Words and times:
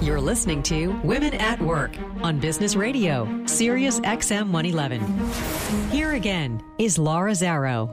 You're 0.00 0.20
listening 0.20 0.62
to 0.64 0.92
Women 1.02 1.34
at 1.34 1.60
Work 1.60 1.90
on 2.22 2.38
Business 2.38 2.76
Radio, 2.76 3.46
Sirius 3.46 3.98
XM 4.00 4.50
111. 4.52 5.90
Here 5.90 6.12
again 6.12 6.62
is 6.78 6.98
Laura 6.98 7.32
Zarrow. 7.32 7.92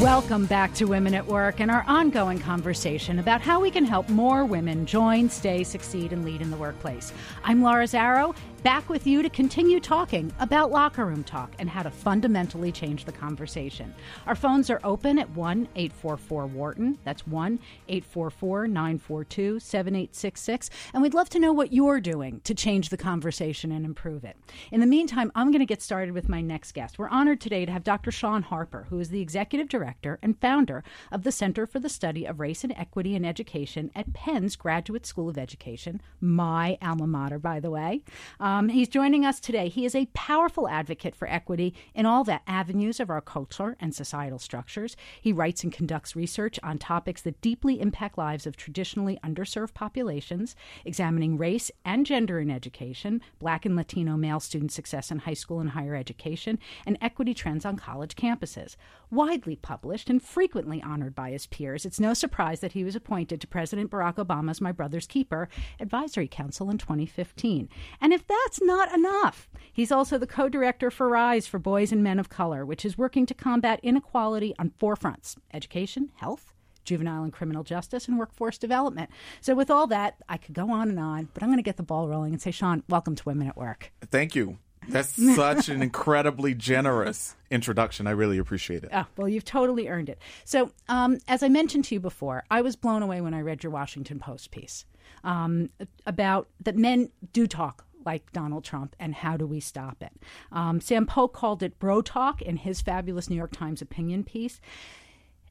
Welcome 0.00 0.46
back 0.46 0.74
to 0.74 0.86
Women 0.86 1.14
at 1.14 1.26
Work 1.26 1.60
and 1.60 1.70
our 1.70 1.84
ongoing 1.86 2.40
conversation 2.40 3.18
about 3.20 3.40
how 3.40 3.60
we 3.60 3.70
can 3.70 3.84
help 3.84 4.08
more 4.08 4.44
women 4.44 4.86
join, 4.86 5.28
stay, 5.28 5.62
succeed, 5.62 6.12
and 6.12 6.24
lead 6.24 6.40
in 6.40 6.50
the 6.50 6.56
workplace. 6.56 7.12
I'm 7.44 7.62
Laura 7.62 7.84
Zarrow, 7.84 8.34
back 8.62 8.88
with 8.90 9.06
you 9.06 9.22
to 9.22 9.30
continue 9.30 9.80
talking 9.80 10.30
about 10.38 10.70
locker 10.70 11.06
room 11.06 11.24
talk 11.24 11.50
and 11.58 11.68
how 11.68 11.82
to 11.82 11.90
fundamentally 11.90 12.70
change 12.70 13.04
the 13.04 13.12
conversation. 13.12 13.94
Our 14.26 14.34
phones 14.34 14.68
are 14.68 14.80
open 14.84 15.18
at 15.18 15.30
1 15.30 15.68
844 15.74 16.46
Wharton. 16.46 16.98
That's 17.04 17.26
1 17.26 17.58
844 17.88 18.68
942 18.68 19.60
7866. 19.60 20.70
And 20.92 21.02
we'd 21.02 21.14
love 21.14 21.30
to 21.30 21.38
know 21.38 21.52
what 21.52 21.72
you're 21.72 22.00
doing 22.00 22.40
to 22.44 22.54
change 22.54 22.90
the 22.90 22.96
conversation 22.96 23.72
and 23.72 23.84
improve 23.84 24.24
it. 24.24 24.36
In 24.70 24.80
the 24.80 24.86
meantime, 24.86 25.32
I'm 25.34 25.50
going 25.50 25.60
to 25.60 25.66
get 25.66 25.82
started 25.82 26.12
with 26.12 26.28
my 26.28 26.42
next 26.42 26.72
guest. 26.72 26.98
We're 26.98 27.08
honored 27.08 27.40
today 27.40 27.64
to 27.64 27.72
have 27.72 27.84
Dr. 27.84 28.10
Shaun 28.10 28.42
Harper, 28.42 28.86
who 28.90 29.00
is 29.00 29.08
the 29.08 29.22
executive 29.22 29.68
director 29.68 30.18
and 30.22 30.38
founder 30.38 30.84
of 31.10 31.22
the 31.22 31.32
Center 31.32 31.66
for 31.66 31.78
the 31.78 31.88
Study 31.88 32.26
of 32.26 32.40
Race 32.40 32.62
and 32.64 32.74
Equity 32.76 33.14
in 33.14 33.24
Education 33.24 33.90
at 33.94 34.12
Penn's 34.12 34.56
Graduate 34.56 35.06
School 35.06 35.28
of 35.28 35.38
Education, 35.38 36.02
my 36.20 36.76
alma 36.82 37.06
mater, 37.06 37.38
by 37.38 37.58
the 37.58 37.70
way. 37.70 38.02
Um, 38.38 38.49
Um, 38.50 38.68
he's 38.68 38.88
joining 38.88 39.24
us 39.24 39.38
today. 39.38 39.68
He 39.68 39.84
is 39.84 39.94
a 39.94 40.06
powerful 40.06 40.68
advocate 40.68 41.14
for 41.14 41.28
equity 41.28 41.72
in 41.94 42.04
all 42.04 42.24
the 42.24 42.40
avenues 42.48 42.98
of 42.98 43.08
our 43.08 43.20
culture 43.20 43.76
and 43.78 43.94
societal 43.94 44.40
structures. 44.40 44.96
He 45.20 45.32
writes 45.32 45.62
and 45.62 45.72
conducts 45.72 46.16
research 46.16 46.58
on 46.60 46.78
topics 46.78 47.22
that 47.22 47.40
deeply 47.40 47.80
impact 47.80 48.18
lives 48.18 48.48
of 48.48 48.56
traditionally 48.56 49.20
underserved 49.22 49.72
populations, 49.72 50.56
examining 50.84 51.38
race 51.38 51.70
and 51.84 52.04
gender 52.04 52.40
in 52.40 52.50
education, 52.50 53.20
black 53.38 53.64
and 53.64 53.76
Latino 53.76 54.16
male 54.16 54.40
student 54.40 54.72
success 54.72 55.12
in 55.12 55.20
high 55.20 55.34
school 55.34 55.60
and 55.60 55.70
higher 55.70 55.94
education, 55.94 56.58
and 56.84 56.98
equity 57.00 57.34
trends 57.34 57.64
on 57.64 57.76
college 57.76 58.16
campuses. 58.16 58.74
Widely 59.12 59.54
published 59.54 60.10
and 60.10 60.20
frequently 60.20 60.82
honored 60.82 61.14
by 61.14 61.30
his 61.30 61.46
peers, 61.46 61.86
it's 61.86 62.00
no 62.00 62.14
surprise 62.14 62.58
that 62.58 62.72
he 62.72 62.82
was 62.82 62.96
appointed 62.96 63.40
to 63.40 63.46
President 63.46 63.92
Barack 63.92 64.16
Obama's 64.16 64.60
My 64.60 64.72
Brother's 64.72 65.06
Keeper 65.06 65.48
Advisory 65.78 66.26
Council 66.26 66.68
in 66.68 66.78
2015. 66.78 67.68
And 68.00 68.12
if 68.12 68.26
that's 68.44 68.62
not 68.62 68.92
enough, 68.94 69.48
he's 69.72 69.92
also 69.92 70.18
the 70.18 70.26
co 70.26 70.48
director 70.48 70.90
for 70.90 71.08
RISE 71.08 71.46
for 71.46 71.58
Boys 71.58 71.92
and 71.92 72.02
Men 72.02 72.18
of 72.18 72.28
Color, 72.28 72.64
which 72.64 72.84
is 72.84 72.98
working 72.98 73.26
to 73.26 73.34
combat 73.34 73.80
inequality 73.82 74.54
on 74.58 74.70
four 74.78 74.96
fronts 74.96 75.36
education, 75.52 76.10
health, 76.16 76.52
juvenile 76.84 77.22
and 77.22 77.32
criminal 77.32 77.62
justice, 77.62 78.08
and 78.08 78.18
workforce 78.18 78.58
development. 78.58 79.10
So, 79.40 79.54
with 79.54 79.70
all 79.70 79.86
that, 79.88 80.16
I 80.28 80.36
could 80.36 80.54
go 80.54 80.70
on 80.70 80.88
and 80.88 80.98
on, 80.98 81.28
but 81.34 81.42
I'm 81.42 81.48
going 81.48 81.58
to 81.58 81.62
get 81.62 81.76
the 81.76 81.82
ball 81.82 82.08
rolling 82.08 82.32
and 82.32 82.42
say, 82.42 82.50
Shaun, 82.50 82.82
welcome 82.88 83.14
to 83.14 83.22
Women 83.24 83.48
at 83.48 83.56
Work. 83.56 83.92
Thank 84.10 84.34
you. 84.34 84.58
That's 84.88 85.10
such 85.36 85.68
an 85.68 85.82
incredibly 85.82 86.54
generous 86.54 87.36
introduction. 87.50 88.06
I 88.06 88.12
really 88.12 88.38
appreciate 88.38 88.82
it. 88.82 88.90
Oh, 88.92 89.06
well, 89.16 89.28
you've 89.28 89.44
totally 89.44 89.88
earned 89.88 90.08
it. 90.08 90.18
So, 90.44 90.72
um, 90.88 91.18
as 91.28 91.42
I 91.42 91.48
mentioned 91.48 91.84
to 91.86 91.94
you 91.94 92.00
before, 92.00 92.44
I 92.50 92.62
was 92.62 92.76
blown 92.76 93.02
away 93.02 93.20
when 93.20 93.34
I 93.34 93.40
read 93.40 93.62
your 93.62 93.72
Washington 93.72 94.18
Post 94.18 94.50
piece 94.50 94.84
um, 95.24 95.70
about 96.06 96.48
that 96.60 96.76
men 96.76 97.10
do 97.32 97.46
talk 97.46 97.84
like 98.04 98.32
Donald 98.32 98.64
Trump 98.64 98.96
and 98.98 99.14
how 99.14 99.36
do 99.36 99.46
we 99.46 99.60
stop 99.60 100.02
it. 100.02 100.12
Um, 100.52 100.80
Sam 100.80 101.06
Polk 101.06 101.32
called 101.32 101.62
it 101.62 101.78
bro 101.78 102.02
talk 102.02 102.42
in 102.42 102.56
his 102.56 102.80
fabulous 102.80 103.28
New 103.28 103.36
York 103.36 103.52
Times 103.52 103.82
opinion 103.82 104.24
piece. 104.24 104.60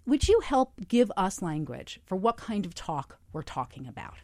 Would 0.05 0.27
you 0.27 0.39
help 0.41 0.73
give 0.87 1.11
us 1.15 1.41
language 1.41 1.99
for 2.05 2.15
what 2.15 2.37
kind 2.37 2.65
of 2.65 2.73
talk 2.73 3.19
we're 3.31 3.43
talking 3.43 3.87
about? 3.87 4.15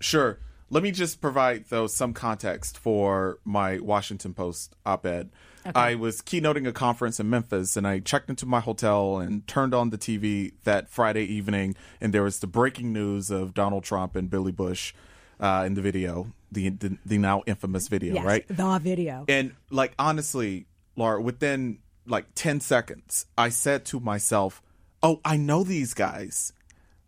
Sure. 0.00 0.38
Let 0.68 0.82
me 0.82 0.90
just 0.90 1.20
provide, 1.20 1.66
though, 1.68 1.86
some 1.86 2.12
context 2.12 2.76
for 2.76 3.38
my 3.44 3.78
Washington 3.78 4.34
Post 4.34 4.74
op 4.84 5.06
ed. 5.06 5.30
Okay. 5.64 5.78
I 5.78 5.94
was 5.94 6.20
keynoting 6.20 6.66
a 6.66 6.72
conference 6.72 7.20
in 7.20 7.30
Memphis 7.30 7.76
and 7.76 7.86
I 7.86 8.00
checked 8.00 8.30
into 8.30 8.46
my 8.46 8.60
hotel 8.60 9.18
and 9.18 9.46
turned 9.46 9.74
on 9.74 9.90
the 9.90 9.98
TV 9.98 10.54
that 10.64 10.88
Friday 10.88 11.24
evening, 11.24 11.76
and 12.00 12.12
there 12.12 12.22
was 12.22 12.40
the 12.40 12.46
breaking 12.46 12.92
news 12.92 13.30
of 13.30 13.54
Donald 13.54 13.84
Trump 13.84 14.16
and 14.16 14.28
Billy 14.28 14.52
Bush 14.52 14.92
uh, 15.38 15.64
in 15.66 15.74
the 15.74 15.82
video, 15.82 16.32
the, 16.50 16.70
the, 16.70 16.98
the 17.04 17.18
now 17.18 17.42
infamous 17.46 17.88
video, 17.88 18.14
yes, 18.14 18.24
right? 18.24 18.48
The 18.48 18.78
video. 18.78 19.24
And 19.28 19.54
like 19.70 19.94
honestly, 19.98 20.66
Laura, 20.96 21.20
within 21.20 21.78
like 22.06 22.26
ten 22.34 22.60
seconds, 22.60 23.26
I 23.36 23.48
said 23.48 23.84
to 23.86 24.00
myself, 24.00 24.62
"Oh, 25.02 25.20
I 25.24 25.36
know 25.36 25.62
these 25.62 25.94
guys." 25.94 26.52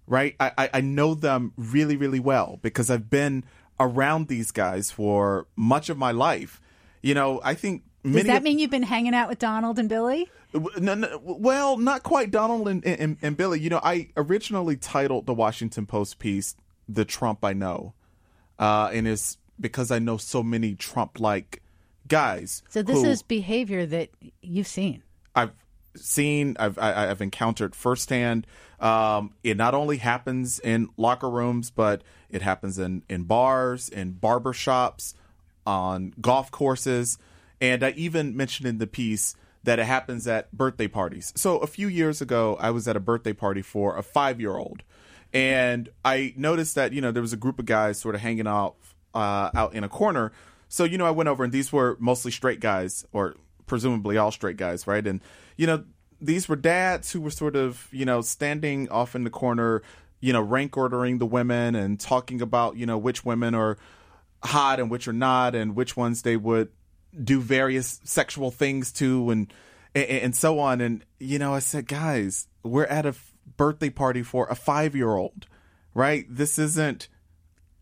Right, 0.07 0.35
I, 0.41 0.71
I 0.73 0.81
know 0.81 1.15
them 1.15 1.53
really, 1.59 1.95
really 1.95 2.19
well 2.19 2.59
because 2.63 2.89
I've 2.89 3.11
been 3.11 3.45
around 3.79 4.29
these 4.29 4.51
guys 4.51 4.91
for 4.91 5.47
much 5.55 5.91
of 5.91 5.99
my 5.99 6.13
life. 6.13 6.63
You 7.03 7.13
know, 7.13 7.43
I 7.45 7.53
think 7.53 7.83
does 8.05 8.25
that 8.25 8.43
mean 8.43 8.59
you've 8.59 8.71
been 8.71 8.83
hanging 8.83 9.15
out 9.15 9.29
with 9.29 9.39
Donald 9.39 9.79
and 9.79 9.89
Billy? 9.89 10.29
No, 10.79 10.95
no, 10.95 11.21
well, 11.23 11.77
not 11.77 12.03
quite 12.03 12.31
Donald 12.31 12.69
and, 12.69 12.85
and, 12.87 13.19
and, 13.21 13.37
Billy. 13.37 13.61
You 13.61 13.69
know, 13.69 13.81
I 13.83 14.09
originally 14.17 14.77
titled 14.77 15.27
the 15.27 15.35
Washington 15.35 15.85
Post 15.85 16.19
piece 16.19 16.57
"The 16.89 17.05
Trump 17.05 17.45
I 17.45 17.53
Know," 17.53 17.93
uh, 18.59 18.91
and 18.93 19.07
it's 19.07 19.39
because 19.61 19.91
I 19.91 19.99
know 19.99 20.17
so 20.17 20.43
many 20.43 20.75
Trump-like 20.75 21.63
guys. 22.07 22.63
So 22.69 22.83
this 22.83 23.05
is 23.05 23.23
behavior 23.23 23.87
that 23.87 24.11
you've 24.43 24.67
seen. 24.67 25.03
I've 25.35 25.53
seen. 25.97 26.57
I've 26.59 26.79
I, 26.79 27.07
have 27.07 27.21
encountered 27.21 27.75
firsthand. 27.75 28.47
Um, 28.81 29.35
it 29.43 29.57
not 29.57 29.75
only 29.75 29.99
happens 29.99 30.59
in 30.59 30.89
locker 30.97 31.29
rooms, 31.29 31.71
but 31.71 32.03
it 32.31 32.43
happens 32.43 32.79
in 32.79 33.03
in 33.09 33.25
bars, 33.25 33.89
in 33.89 34.13
barber 34.13 34.53
shops, 34.53 35.15
on 35.67 36.15
golf 36.21 36.51
courses, 36.51 37.19
and 37.61 37.83
I 37.83 37.91
even 37.91 38.37
mentioned 38.37 38.69
in 38.69 38.79
the 38.79 38.87
piece 38.87 39.35
that 39.65 39.79
it 39.79 39.85
happens 39.85 40.27
at 40.27 40.51
birthday 40.53 40.89
parties. 40.89 41.33
So 41.37 41.59
a 41.59 41.67
few 41.67 41.89
years 41.89 42.23
ago, 42.23 42.57
I 42.61 42.71
was 42.71 42.89
at 42.89 42.97
a 42.97 43.01
birthday 43.01 43.33
party 43.33 43.63
for 43.63 43.97
a 43.97 44.03
five 44.03 44.41
year 44.41 44.57
old 44.57 44.83
and 45.33 45.89
I 46.05 46.35
noticed 46.37 46.75
that 46.75 46.93
you 46.93 47.01
know 47.01 47.13
there 47.13 47.23
was 47.23 47.33
a 47.33 47.37
group 47.37 47.59
of 47.59 47.67
guys 47.67 47.99
sort 47.99 48.15
of 48.15 48.21
hanging 48.21 48.47
out 48.47 48.77
uh, 49.15 49.51
out 49.55 49.75
in 49.75 49.85
a 49.85 49.89
corner. 49.89 50.33
So 50.69 50.85
you 50.85 50.99
know 50.99 51.07
I 51.07 51.11
went 51.11 51.29
over 51.29 51.45
and 51.45 51.53
these 51.53 51.73
were 51.73 51.97
mostly 52.01 52.31
straight 52.31 52.61
guys 52.61 53.07
or 53.13 53.37
presumably 53.67 54.17
all 54.17 54.31
straight 54.31 54.57
guys, 54.57 54.87
right? 54.87 55.07
And 55.07 55.21
you 55.57 55.67
know 55.67 55.85
these 56.21 56.49
were 56.49 56.57
dads 56.57 57.13
who 57.13 57.21
were 57.21 57.31
sort 57.31 57.57
of 57.57 57.89
you 57.93 58.05
know 58.05 58.21
standing 58.21 58.89
off 58.89 59.15
in 59.15 59.25
the 59.25 59.31
corner, 59.31 59.83
you 60.21 60.33
know 60.33 60.41
rank 60.41 60.77
ordering 60.77 61.19
the 61.19 61.27
women 61.27 61.75
and 61.75 61.99
talking 62.01 62.41
about 62.41 62.77
you 62.77 62.87
know 62.87 62.99
which 62.99 63.25
women 63.25 63.55
are 63.55 63.79
hot 64.43 64.81
and 64.81 64.91
which 64.91 65.09
are 65.09 65.13
not 65.13 65.55
and 65.55 65.75
which 65.75 65.97
ones 65.97 66.23
they 66.23 66.37
would 66.37 66.71
do 67.23 67.41
various 67.41 68.01
sexual 68.05 68.51
things 68.51 68.93
to 68.93 69.31
and 69.31 69.53
and, 69.95 70.05
and 70.05 70.37
so 70.37 70.59
on 70.59 70.81
and 70.81 71.05
you 71.19 71.39
know 71.39 71.55
I 71.55 71.59
said 71.61 71.87
guys 71.87 72.47
we're 72.63 72.85
at 72.85 73.07
a 73.07 73.15
birthday 73.57 73.91
party 73.91 74.23
for 74.23 74.47
a 74.49 74.55
five 74.55 74.95
year 74.95 75.15
old, 75.15 75.47
right? 75.95 76.27
This 76.29 76.59
isn't 76.59 77.09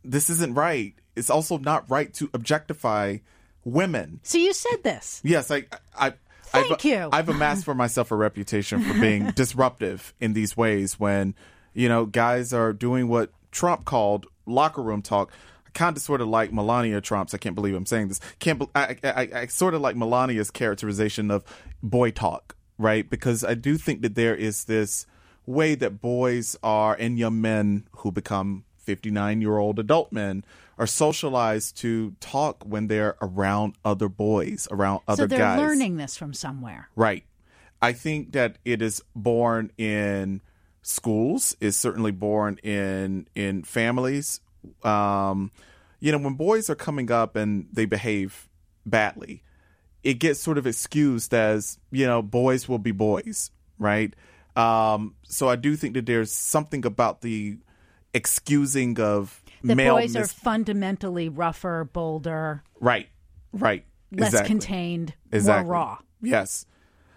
this 0.04 0.30
isn't 0.30 0.54
right. 0.54 0.94
It's 1.14 1.30
also 1.30 1.58
not 1.58 1.90
right 1.90 2.12
to 2.14 2.30
objectify 2.34 3.18
women. 3.64 4.20
So 4.22 4.38
you 4.38 4.52
said 4.52 4.82
this. 4.82 5.20
Yes, 5.24 5.50
I 5.50 5.64
I 5.96 6.14
Thank 6.46 6.72
I've, 6.72 6.84
you. 6.84 7.08
I've 7.12 7.28
amassed 7.28 7.64
for 7.64 7.74
myself 7.74 8.10
a 8.10 8.16
reputation 8.16 8.80
for 8.80 8.98
being 8.98 9.30
disruptive 9.34 10.14
in 10.20 10.32
these 10.32 10.56
ways 10.56 10.98
when, 10.98 11.34
you 11.74 11.88
know, 11.88 12.06
guys 12.06 12.52
are 12.52 12.72
doing 12.72 13.08
what 13.08 13.30
Trump 13.50 13.84
called 13.84 14.26
locker 14.46 14.82
room 14.82 15.02
talk. 15.02 15.32
I 15.66 15.70
kind 15.70 15.96
of 15.96 16.02
sort 16.02 16.20
of 16.20 16.28
like 16.28 16.52
Melania 16.52 17.00
Trump's. 17.00 17.34
I 17.34 17.38
can't 17.38 17.54
believe 17.54 17.74
I'm 17.74 17.86
saying 17.86 18.08
this. 18.08 18.20
Can't. 18.38 18.62
I, 18.74 18.96
I, 19.02 19.28
I 19.34 19.46
sort 19.46 19.74
of 19.74 19.80
like 19.80 19.96
Melania's 19.96 20.50
characterization 20.50 21.30
of 21.30 21.44
boy 21.82 22.10
talk, 22.12 22.56
right? 22.78 23.08
Because 23.08 23.44
I 23.44 23.54
do 23.54 23.76
think 23.76 24.02
that 24.02 24.14
there 24.14 24.34
is 24.34 24.64
this 24.64 25.06
way 25.46 25.74
that 25.74 26.00
boys 26.00 26.56
are 26.62 26.94
and 26.94 27.18
young 27.18 27.40
men 27.40 27.86
who 27.98 28.12
become 28.12 28.64
59 28.78 29.40
year 29.40 29.58
old 29.58 29.78
adult 29.78 30.12
men 30.12 30.44
are 30.78 30.86
socialized 30.86 31.76
to 31.78 32.14
talk 32.20 32.62
when 32.64 32.86
they're 32.88 33.16
around 33.22 33.74
other 33.84 34.08
boys, 34.08 34.68
around 34.70 35.00
other 35.08 35.22
so 35.22 35.26
they're 35.26 35.38
guys. 35.38 35.58
learning 35.58 35.96
this 35.96 36.16
from 36.16 36.34
somewhere. 36.34 36.88
Right. 36.94 37.24
I 37.80 37.92
think 37.92 38.32
that 38.32 38.58
it 38.64 38.82
is 38.82 39.02
born 39.14 39.70
in 39.78 40.42
schools, 40.82 41.56
is 41.60 41.76
certainly 41.76 42.12
born 42.12 42.58
in 42.62 43.28
in 43.34 43.62
families. 43.64 44.40
Um, 44.82 45.50
you 46.00 46.12
know, 46.12 46.18
when 46.18 46.34
boys 46.34 46.68
are 46.68 46.74
coming 46.74 47.10
up 47.10 47.36
and 47.36 47.68
they 47.72 47.86
behave 47.86 48.48
badly, 48.84 49.42
it 50.02 50.14
gets 50.14 50.40
sort 50.40 50.58
of 50.58 50.66
excused 50.66 51.34
as, 51.34 51.78
you 51.90 52.06
know, 52.06 52.22
boys 52.22 52.68
will 52.68 52.78
be 52.78 52.92
boys, 52.92 53.50
right? 53.78 54.14
Um, 54.56 55.14
so 55.24 55.48
I 55.48 55.56
do 55.56 55.76
think 55.76 55.94
that 55.94 56.06
there's 56.06 56.32
something 56.32 56.86
about 56.86 57.20
the 57.20 57.58
excusing 58.14 58.98
of 58.98 59.42
the 59.62 59.74
male 59.74 59.96
boys 59.96 60.14
mis- 60.14 60.30
are 60.30 60.34
fundamentally 60.34 61.28
rougher, 61.28 61.88
bolder, 61.92 62.62
right, 62.80 63.08
right, 63.52 63.84
less 64.10 64.28
exactly. 64.28 64.48
contained, 64.48 65.14
exactly. 65.30 65.64
more 65.64 65.72
raw. 65.72 65.98
Yes. 66.22 66.66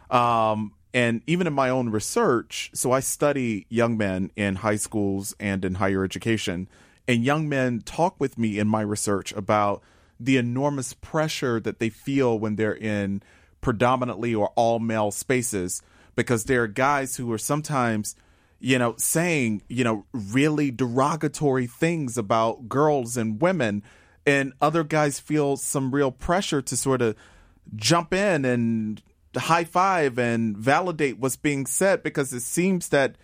Um, 0.10 0.74
and 0.94 1.22
even 1.28 1.48
in 1.48 1.54
my 1.54 1.70
own 1.70 1.90
research, 1.90 2.72
so 2.74 2.92
I 2.92 3.00
study 3.00 3.68
young 3.70 3.96
men 3.96 4.32
in 4.36 4.56
high 4.56 4.76
schools 4.76 5.36
and 5.40 5.64
in 5.64 5.76
higher 5.76 6.04
education, 6.04 6.68
and 7.08 7.24
young 7.24 7.48
men 7.48 7.82
talk 7.82 8.20
with 8.20 8.38
me 8.38 8.60
in 8.60 8.68
my 8.68 8.82
research 8.82 9.32
about 9.34 9.82
the 10.20 10.38
enormous 10.38 10.94
pressure 10.94 11.60
that 11.60 11.80
they 11.80 11.90
feel 11.90 12.38
when 12.38 12.56
they're 12.56 12.76
in 12.76 13.22
predominantly 13.62 14.34
or 14.36 14.50
all 14.56 14.80
male 14.80 15.12
spaces 15.12 15.82
because 16.20 16.44
there 16.44 16.64
are 16.64 16.68
guys 16.68 17.16
who 17.16 17.32
are 17.32 17.38
sometimes 17.38 18.14
you 18.60 18.78
know 18.78 18.94
saying 18.98 19.62
you 19.70 19.86
know 19.86 20.06
really 20.12 20.70
derogatory 20.70 21.66
things 21.66 22.18
about 22.18 22.68
girls 22.68 23.16
and 23.16 23.42
women. 23.42 23.84
And 24.26 24.52
other 24.62 24.84
guys 24.84 25.18
feel 25.20 25.56
some 25.56 25.96
real 25.96 26.12
pressure 26.12 26.62
to 26.62 26.76
sort 26.76 27.02
of 27.02 27.16
jump 27.76 28.14
in 28.14 28.44
and 28.44 29.02
high 29.36 29.64
five 29.64 30.20
and 30.20 30.58
validate 30.58 31.18
what's 31.18 31.38
being 31.38 31.66
said 31.66 32.04
because 32.04 32.34
it 32.34 32.42
seems 32.42 32.90
that 32.90 33.16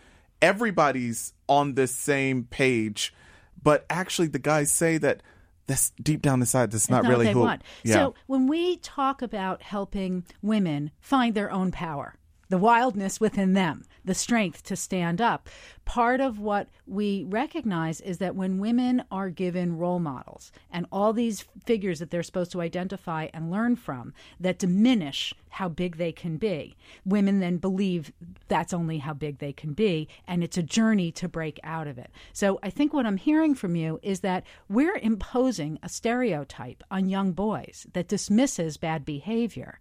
everybody's 0.42 1.34
on 1.50 1.74
this 1.74 1.94
same 1.94 2.46
page. 2.46 3.14
But 3.62 3.86
actually 3.90 4.30
the 4.30 4.40
guys 4.40 4.72
say 4.72 4.98
that 5.00 5.22
that's 5.68 5.92
deep 6.02 6.22
down 6.22 6.40
inside 6.40 6.72
that's 6.72 6.90
not, 6.90 7.04
not 7.04 7.10
really 7.10 7.26
what 7.26 7.30
they 7.30 7.34
who 7.34 7.40
want. 7.42 7.62
yeah. 7.84 7.94
So 7.96 8.16
when 8.28 8.48
we 8.48 8.78
talk 8.78 9.22
about 9.22 9.62
helping 9.62 10.24
women 10.42 10.92
find 11.02 11.36
their 11.36 11.52
own 11.52 11.72
power, 11.72 12.16
the 12.50 12.58
wildness 12.58 13.20
within 13.20 13.54
them, 13.54 13.86
the 14.04 14.14
strength 14.14 14.64
to 14.64 14.76
stand 14.76 15.20
up, 15.20 15.50
part 15.84 16.22
of 16.22 16.40
what 16.40 16.68
we 16.86 17.26
recognize 17.28 18.02
is 18.02 18.18
that 18.20 18.36
when 18.36 18.60
women 18.60 19.04
are 19.12 19.30
given 19.30 19.78
role 19.78 20.00
models 20.00 20.52
and 20.72 20.86
all 20.92 21.14
these 21.14 21.46
figures 21.66 22.00
that 22.00 22.12
they're 22.12 22.24
supposed 22.24 22.52
to 22.52 22.62
identify 22.62 23.28
and 23.34 23.52
learn 23.52 23.76
from 23.76 24.14
that 24.40 24.60
diminish 24.60 25.34
how 25.50 25.70
big 25.70 25.98
they 25.98 26.12
can 26.12 26.38
be, 26.38 26.76
women 27.06 27.40
then 27.40 27.58
believe 27.58 28.12
that's 28.48 28.74
only 28.74 28.98
how 29.00 29.14
big 29.14 29.40
they 29.40 29.54
can 29.54 29.74
be, 29.74 30.08
and 30.28 30.44
it's 30.44 30.58
a 30.58 30.64
journey 30.64 31.12
to 31.12 31.28
break 31.30 31.60
out 31.64 31.88
of 31.88 31.98
it. 31.98 32.12
So 32.34 32.60
I 32.62 32.70
think 32.70 32.94
what 32.94 33.06
I'm 33.06 33.18
hearing 33.18 33.56
from 33.56 33.76
you 33.76 34.00
is 34.04 34.20
that 34.20 34.44
we're 34.70 34.98
imposing 34.98 35.80
a 35.82 35.90
stereotype 35.90 36.84
on 36.92 37.10
young 37.10 37.32
boys 37.32 37.88
that 37.94 38.08
dismisses 38.08 38.78
bad 38.78 39.06
behavior. 39.06 39.80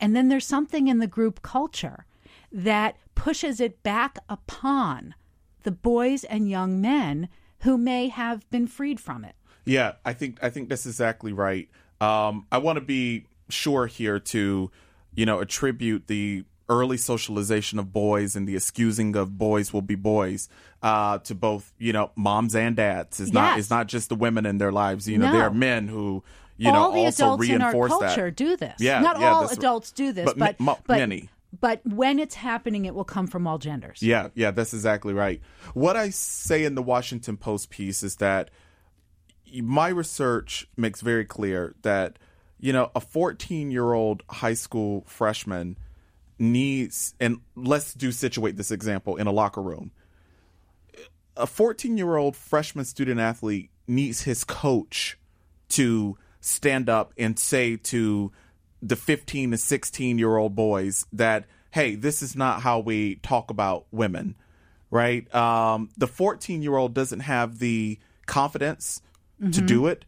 And 0.00 0.14
then 0.14 0.28
there's 0.28 0.46
something 0.46 0.88
in 0.88 0.98
the 0.98 1.06
group 1.06 1.42
culture 1.42 2.06
that 2.52 2.96
pushes 3.14 3.60
it 3.60 3.82
back 3.82 4.18
upon 4.28 5.14
the 5.62 5.70
boys 5.70 6.24
and 6.24 6.48
young 6.48 6.80
men 6.80 7.28
who 7.60 7.76
may 7.78 8.08
have 8.08 8.48
been 8.50 8.66
freed 8.66 9.00
from 9.00 9.24
it. 9.24 9.34
Yeah, 9.64 9.92
I 10.04 10.12
think 10.12 10.38
I 10.42 10.50
think 10.50 10.68
that's 10.68 10.86
exactly 10.86 11.32
right. 11.32 11.68
Um, 12.00 12.46
I 12.52 12.58
want 12.58 12.76
to 12.76 12.84
be 12.84 13.26
sure 13.48 13.86
here 13.86 14.18
to, 14.20 14.70
you 15.14 15.26
know, 15.26 15.40
attribute 15.40 16.06
the 16.06 16.44
early 16.68 16.96
socialization 16.96 17.78
of 17.78 17.92
boys 17.92 18.36
and 18.36 18.46
the 18.46 18.54
excusing 18.54 19.16
of 19.16 19.38
boys 19.38 19.72
will 19.72 19.82
be 19.82 19.94
boys 19.94 20.48
uh, 20.82 21.18
to 21.18 21.34
both, 21.34 21.72
you 21.78 21.92
know, 21.92 22.10
moms 22.16 22.54
and 22.54 22.76
dads. 22.76 23.18
It's 23.18 23.32
not 23.32 23.58
it's 23.58 23.70
not 23.70 23.86
just 23.88 24.08
the 24.08 24.14
women 24.16 24.46
in 24.46 24.58
their 24.58 24.72
lives. 24.72 25.08
You 25.08 25.18
know, 25.18 25.26
No. 25.26 25.32
there 25.32 25.42
are 25.42 25.50
men 25.50 25.88
who, 25.88 26.22
you 26.56 26.70
all 26.70 26.90
know, 26.90 26.94
the 26.94 27.04
also 27.06 27.24
adults 27.24 27.48
in 27.48 27.62
our 27.62 27.72
culture 27.72 28.26
that. 28.26 28.36
do 28.36 28.56
this. 28.56 28.76
Yeah, 28.78 29.00
not 29.00 29.20
yeah, 29.20 29.32
all 29.32 29.48
adults 29.48 29.92
do 29.92 30.12
this, 30.12 30.24
but 30.24 30.38
but 30.38 30.60
ma- 30.60 30.76
but, 30.86 30.98
many. 30.98 31.28
But 31.58 31.80
when 31.86 32.18
it's 32.18 32.34
happening, 32.34 32.84
it 32.84 32.94
will 32.94 33.04
come 33.04 33.26
from 33.26 33.46
all 33.46 33.58
genders. 33.58 34.02
Yeah, 34.02 34.28
yeah, 34.34 34.50
that's 34.50 34.74
exactly 34.74 35.14
right. 35.14 35.40
What 35.74 35.96
I 35.96 36.10
say 36.10 36.64
in 36.64 36.74
the 36.74 36.82
Washington 36.82 37.36
Post 37.36 37.70
piece 37.70 38.02
is 38.02 38.16
that 38.16 38.50
my 39.62 39.88
research 39.88 40.68
makes 40.76 41.00
very 41.00 41.24
clear 41.24 41.74
that 41.82 42.18
you 42.58 42.72
know 42.72 42.90
a 42.94 43.00
14 43.00 43.70
year 43.70 43.92
old 43.92 44.22
high 44.28 44.54
school 44.54 45.04
freshman 45.06 45.78
needs 46.38 47.14
and 47.20 47.40
let's 47.54 47.94
do 47.94 48.12
situate 48.12 48.56
this 48.56 48.70
example 48.70 49.16
in 49.16 49.26
a 49.26 49.32
locker 49.32 49.62
room 49.62 49.90
a 51.36 51.46
14 51.46 51.96
year 51.96 52.16
old 52.16 52.36
freshman 52.36 52.84
student 52.84 53.20
athlete 53.20 53.70
needs 53.86 54.22
his 54.22 54.44
coach 54.44 55.18
to 55.68 56.16
stand 56.46 56.88
up 56.88 57.12
and 57.18 57.38
say 57.38 57.76
to 57.76 58.32
the 58.82 58.96
15 58.96 59.52
to 59.52 59.58
16 59.58 60.18
year 60.18 60.36
old 60.36 60.54
boys 60.54 61.06
that 61.12 61.44
hey 61.70 61.94
this 61.94 62.22
is 62.22 62.36
not 62.36 62.62
how 62.62 62.78
we 62.78 63.16
talk 63.16 63.50
about 63.50 63.86
women 63.90 64.36
right 64.90 65.32
um, 65.34 65.88
the 65.96 66.06
14 66.06 66.62
year 66.62 66.76
old 66.76 66.94
doesn't 66.94 67.20
have 67.20 67.58
the 67.58 67.98
confidence 68.26 69.02
to 69.52 69.60
do 69.60 69.86
it 69.86 70.04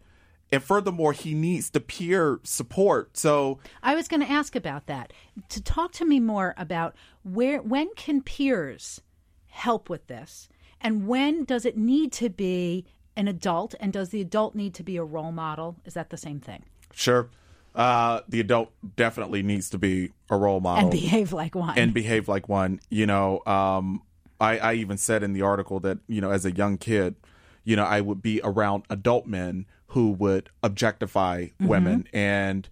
and 0.50 0.62
furthermore 0.62 1.12
he 1.12 1.35
needs 1.35 1.70
the 1.70 1.81
peer 1.81 2.40
support 2.44 3.17
so 3.17 3.58
I 3.82 3.94
was 3.94 4.08
going 4.08 4.23
to 4.23 4.31
ask 4.31 4.56
about 4.56 4.87
that. 4.87 5.12
To 5.50 5.62
talk 5.62 5.93
to 5.93 6.05
me 6.05 6.20
more 6.20 6.55
about 6.56 6.94
where 7.23 7.61
when 7.61 7.94
can 7.94 8.23
peers 8.23 9.00
help 9.49 9.90
with 9.90 10.06
this? 10.06 10.49
And 10.81 11.06
when 11.06 11.44
does 11.44 11.64
it 11.64 11.76
need 11.76 12.12
to 12.12 12.31
be 12.31 12.87
an 13.19 13.29
adult 13.29 13.75
and 13.81 13.93
does 13.93 14.09
the 14.09 14.20
adult 14.23 14.55
need 14.55 14.73
to 14.75 14.82
be 14.82 14.97
a 14.97 15.05
role 15.05 15.32
model? 15.32 15.76
Is 15.85 15.93
that 15.94 16.09
the 16.09 16.17
same 16.17 16.41
thing? 16.41 16.62
sure 16.94 17.29
uh, 17.75 18.23
the 18.29 18.41
adult 18.41 18.73
definitely 18.97 19.43
needs 19.43 19.69
to 19.70 19.79
be 19.79 20.11
a 20.31 20.37
role 20.37 20.59
model 20.59 20.85
And 20.85 20.91
behave 20.91 21.32
like 21.32 21.55
one. 21.55 21.79
and 21.79 21.93
behave 21.94 22.26
like 22.26 22.49
one. 22.49 22.81
You 22.88 23.06
know, 23.06 23.43
um, 23.47 24.03
I, 24.41 24.59
I 24.59 24.73
even 24.75 24.97
said 24.99 25.23
in 25.23 25.32
the 25.32 25.43
article 25.43 25.79
that 25.81 25.99
you 26.09 26.20
know, 26.20 26.31
as 26.31 26.44
a 26.44 26.50
young 26.50 26.79
kid, 26.79 27.15
you 27.65 27.76
know, 27.76 27.85
I 27.85 28.00
would 28.00 28.23
be 28.23 28.41
around 28.43 28.85
adult 28.91 29.26
men 29.26 29.67
who 29.88 30.11
would 30.12 30.49
objectify 30.62 31.49
women 31.61 32.09
and 32.12 32.69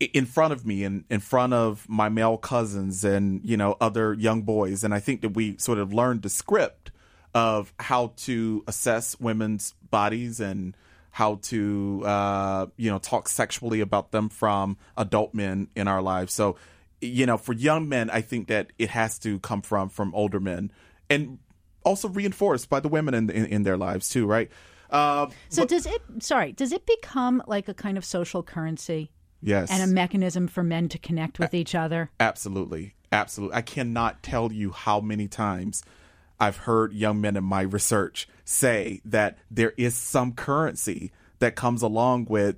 in 0.00 0.24
front 0.26 0.52
of 0.52 0.64
me 0.64 0.82
and 0.84 1.04
in 1.10 1.20
front 1.20 1.52
of 1.52 1.86
my 1.88 2.08
male 2.08 2.36
cousins 2.38 3.04
and 3.04 3.40
you 3.44 3.56
know 3.56 3.76
other 3.80 4.14
young 4.14 4.42
boys 4.42 4.82
and 4.82 4.92
i 4.92 4.98
think 4.98 5.20
that 5.20 5.28
we 5.30 5.56
sort 5.58 5.78
of 5.78 5.92
learned 5.92 6.22
the 6.22 6.28
script 6.28 6.90
of 7.34 7.72
how 7.78 8.12
to 8.16 8.62
assess 8.66 9.18
women's 9.18 9.74
bodies 9.90 10.40
and 10.40 10.76
how 11.10 11.36
to 11.42 12.02
uh, 12.04 12.66
you 12.76 12.90
know 12.90 12.98
talk 12.98 13.28
sexually 13.28 13.80
about 13.80 14.12
them 14.12 14.28
from 14.28 14.76
adult 14.96 15.34
men 15.34 15.68
in 15.74 15.88
our 15.88 16.02
lives 16.02 16.32
so 16.32 16.56
you 17.00 17.26
know 17.26 17.36
for 17.36 17.52
young 17.52 17.88
men 17.88 18.08
i 18.10 18.20
think 18.20 18.48
that 18.48 18.72
it 18.78 18.90
has 18.90 19.18
to 19.18 19.38
come 19.40 19.60
from 19.60 19.88
from 19.88 20.14
older 20.14 20.40
men 20.40 20.70
and 21.10 21.38
also 21.84 22.08
reinforced 22.08 22.70
by 22.70 22.80
the 22.80 22.88
women 22.88 23.14
in 23.14 23.28
in, 23.30 23.46
in 23.46 23.62
their 23.62 23.76
lives 23.76 24.08
too 24.08 24.26
right 24.26 24.50
uh, 24.92 25.26
so 25.48 25.64
does 25.64 25.86
it 25.86 26.02
sorry, 26.18 26.52
does 26.52 26.70
it 26.70 26.84
become 26.84 27.42
like 27.46 27.66
a 27.68 27.74
kind 27.74 27.96
of 27.96 28.04
social 28.04 28.42
currency 28.42 29.10
yes 29.40 29.70
and 29.70 29.82
a 29.82 29.86
mechanism 29.86 30.46
for 30.46 30.62
men 30.62 30.88
to 30.90 30.98
connect 30.98 31.38
with 31.38 31.54
each 31.54 31.74
other? 31.74 32.10
Absolutely. 32.20 32.94
Absolutely. 33.10 33.56
I 33.56 33.62
cannot 33.62 34.22
tell 34.22 34.52
you 34.52 34.70
how 34.70 35.00
many 35.00 35.28
times 35.28 35.82
I've 36.42 36.56
heard 36.56 36.92
young 36.92 37.20
men 37.20 37.36
in 37.36 37.44
my 37.44 37.60
research 37.60 38.28
say 38.44 39.00
that 39.04 39.38
there 39.48 39.74
is 39.76 39.94
some 39.94 40.32
currency 40.32 41.12
that 41.38 41.54
comes 41.54 41.82
along 41.82 42.26
with 42.28 42.56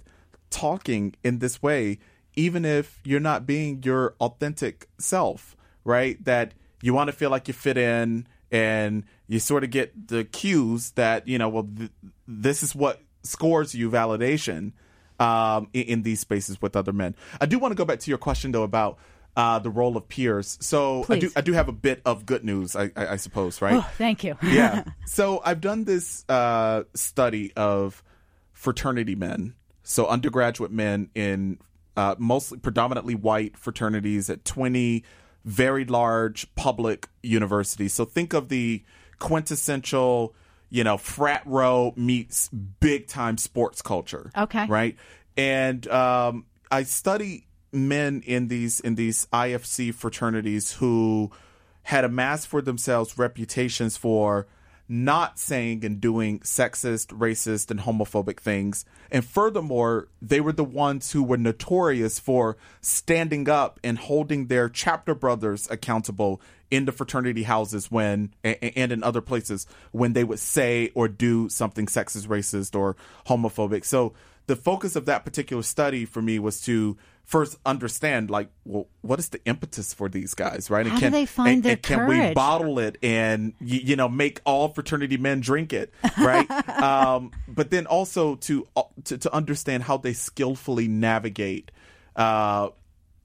talking 0.48 1.14
in 1.22 1.40
this 1.40 1.62
way, 1.62 1.98
even 2.34 2.64
if 2.64 3.02
you're 3.04 3.20
not 3.20 3.44
being 3.44 3.82
your 3.82 4.14
authentic 4.22 4.88
self, 4.96 5.54
right? 5.84 6.16
That 6.24 6.54
you 6.80 6.94
want 6.94 7.08
to 7.08 7.12
feel 7.12 7.28
like 7.28 7.46
you 7.46 7.52
fit 7.52 7.76
in 7.76 8.26
and 8.50 9.04
you 9.26 9.38
sort 9.38 9.64
of 9.64 9.70
get 9.70 10.08
the 10.08 10.24
cues 10.24 10.92
that, 10.92 11.28
you 11.28 11.36
know, 11.36 11.50
well, 11.50 11.68
th- 11.76 11.90
this 12.26 12.62
is 12.62 12.74
what 12.74 13.02
scores 13.22 13.74
you 13.74 13.90
validation 13.90 14.72
um, 15.20 15.68
in, 15.74 15.82
in 15.82 16.02
these 16.04 16.20
spaces 16.20 16.62
with 16.62 16.74
other 16.74 16.94
men. 16.94 17.14
I 17.38 17.44
do 17.44 17.58
want 17.58 17.72
to 17.72 17.76
go 17.76 17.84
back 17.84 17.98
to 17.98 18.10
your 18.10 18.16
question 18.16 18.50
though 18.52 18.62
about 18.62 18.96
uh, 19.36 19.58
the 19.58 19.70
role 19.70 19.96
of 19.96 20.08
peers. 20.08 20.58
So 20.60 21.04
I 21.08 21.18
do 21.18 21.30
I 21.36 21.40
do 21.40 21.52
have 21.52 21.68
a 21.68 21.72
bit 21.72 22.00
of 22.04 22.26
good 22.26 22.44
news, 22.44 22.76
I, 22.76 22.90
I, 22.96 23.06
I 23.08 23.16
suppose, 23.16 23.60
right? 23.60 23.74
Oh, 23.74 23.90
thank 23.98 24.24
you. 24.24 24.36
yeah. 24.42 24.84
So 25.06 25.40
I've 25.44 25.60
done 25.60 25.84
this 25.84 26.24
uh, 26.28 26.84
study 26.94 27.52
of 27.56 28.02
fraternity 28.52 29.14
men, 29.14 29.54
so 29.82 30.06
undergraduate 30.06 30.72
men 30.72 31.10
in 31.14 31.58
uh, 31.96 32.14
mostly 32.18 32.58
predominantly 32.58 33.14
white 33.14 33.56
fraternities 33.56 34.28
at 34.30 34.44
20 34.44 35.04
very 35.44 35.84
large 35.84 36.52
public 36.54 37.08
universities. 37.22 37.92
So 37.92 38.04
think 38.04 38.32
of 38.32 38.48
the 38.48 38.82
quintessential, 39.18 40.34
you 40.70 40.84
know, 40.84 40.96
frat 40.96 41.42
row 41.44 41.92
meets 41.96 42.48
big 42.48 43.06
time 43.06 43.36
sports 43.38 43.82
culture. 43.82 44.30
Okay. 44.36 44.66
Right. 44.66 44.96
And 45.36 45.86
um, 45.88 46.46
I 46.70 46.84
study 46.84 47.46
men 47.74 48.22
in 48.26 48.48
these 48.48 48.80
in 48.80 48.94
these 48.94 49.26
IFC 49.32 49.94
fraternities 49.94 50.72
who 50.72 51.30
had 51.84 52.04
amassed 52.04 52.46
for 52.46 52.62
themselves 52.62 53.18
reputations 53.18 53.96
for 53.96 54.46
not 54.88 55.38
saying 55.38 55.84
and 55.84 56.00
doing 56.00 56.40
sexist, 56.40 57.06
racist, 57.06 57.70
and 57.70 57.80
homophobic 57.80 58.38
things. 58.38 58.84
And 59.10 59.24
furthermore, 59.24 60.08
they 60.20 60.40
were 60.40 60.52
the 60.52 60.64
ones 60.64 61.12
who 61.12 61.22
were 61.22 61.38
notorious 61.38 62.18
for 62.18 62.56
standing 62.80 63.48
up 63.48 63.80
and 63.82 63.98
holding 63.98 64.46
their 64.46 64.68
chapter 64.68 65.14
brothers 65.14 65.68
accountable 65.70 66.40
in 66.70 66.84
the 66.84 66.92
fraternity 66.92 67.44
houses 67.44 67.90
when 67.90 68.34
and 68.42 68.92
in 68.92 69.02
other 69.02 69.20
places 69.20 69.66
when 69.92 70.12
they 70.12 70.24
would 70.24 70.38
say 70.38 70.90
or 70.94 71.08
do 71.08 71.48
something 71.48 71.86
sexist, 71.86 72.26
racist, 72.26 72.78
or 72.78 72.96
homophobic. 73.26 73.84
So 73.84 74.12
the 74.46 74.56
focus 74.56 74.96
of 74.96 75.06
that 75.06 75.24
particular 75.24 75.62
study 75.62 76.04
for 76.04 76.20
me 76.22 76.38
was 76.38 76.60
to 76.62 76.96
first 77.24 77.56
understand 77.64 78.28
like 78.28 78.50
well 78.66 78.86
what 79.00 79.18
is 79.18 79.30
the 79.30 79.42
impetus 79.46 79.94
for 79.94 80.10
these 80.10 80.34
guys 80.34 80.68
right 80.68 80.84
and 80.84 80.92
How 80.92 81.00
can 81.00 81.12
do 81.12 81.18
they 81.18 81.26
find 81.26 81.48
and, 81.48 81.62
their 81.62 81.72
and 81.72 81.82
can 81.82 81.98
courage? 82.00 82.28
we 82.28 82.34
bottle 82.34 82.78
it 82.78 82.98
and 83.02 83.54
you, 83.60 83.80
you, 83.80 83.96
know 83.96 84.10
make 84.10 84.40
all 84.44 84.68
fraternity 84.68 85.16
men 85.16 85.40
drink 85.40 85.72
it 85.72 85.92
right 86.18 86.50
um, 86.82 87.30
but 87.48 87.70
then 87.70 87.86
also 87.86 88.34
to, 88.36 88.68
uh, 88.76 88.82
to 89.04 89.16
to 89.16 89.34
understand 89.34 89.84
how 89.84 89.96
they 89.96 90.12
skillfully 90.12 90.86
navigate 90.86 91.70
uh, 92.16 92.68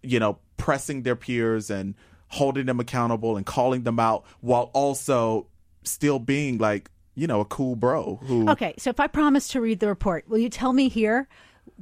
you 0.01 0.19
know 0.19 0.39
pressing 0.55 1.03
their 1.03 1.17
peers 1.17 1.69
and 1.69 1.95
holding 2.29 2.67
them 2.67 2.79
accountable 2.79 3.35
and 3.35 3.45
calling 3.45 3.83
them 3.83 3.99
out 3.99 4.23
while 4.39 4.69
also 4.73 5.47
still 5.83 6.19
being 6.19 6.57
like 6.57 6.89
you 7.19 7.27
know 7.27 7.39
a 7.39 7.45
cool 7.45 7.75
bro 7.75 8.19
who 8.23 8.49
okay 8.49 8.73
so 8.77 8.89
if 8.89 8.99
i 8.99 9.07
promise 9.07 9.47
to 9.47 9.61
read 9.61 9.79
the 9.79 9.87
report 9.87 10.27
will 10.27 10.37
you 10.37 10.49
tell 10.49 10.73
me 10.73 10.89
here 10.89 11.27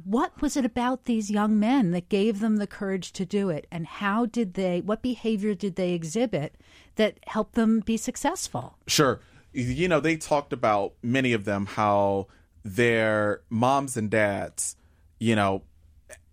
what 0.04 0.40
was 0.40 0.56
it 0.56 0.64
about 0.64 1.04
these 1.04 1.30
young 1.30 1.58
men 1.58 1.90
that 1.90 2.08
gave 2.08 2.40
them 2.40 2.56
the 2.56 2.66
courage 2.66 3.12
to 3.12 3.24
do 3.24 3.50
it? 3.50 3.66
And 3.70 3.86
how 3.86 4.26
did 4.26 4.54
they 4.54 4.80
what 4.80 5.02
behavior 5.02 5.54
did 5.54 5.76
they 5.76 5.92
exhibit 5.92 6.56
that 6.96 7.18
helped 7.26 7.54
them 7.54 7.80
be 7.80 7.96
successful? 7.96 8.76
Sure. 8.86 9.20
You 9.52 9.88
know 9.88 10.00
they 10.00 10.16
talked 10.16 10.52
about 10.52 10.94
many 11.02 11.32
of 11.32 11.44
them 11.44 11.66
how 11.66 12.26
their 12.64 13.40
moms 13.48 13.96
and 13.96 14.10
dads 14.10 14.76
you 15.18 15.34
know 15.34 15.62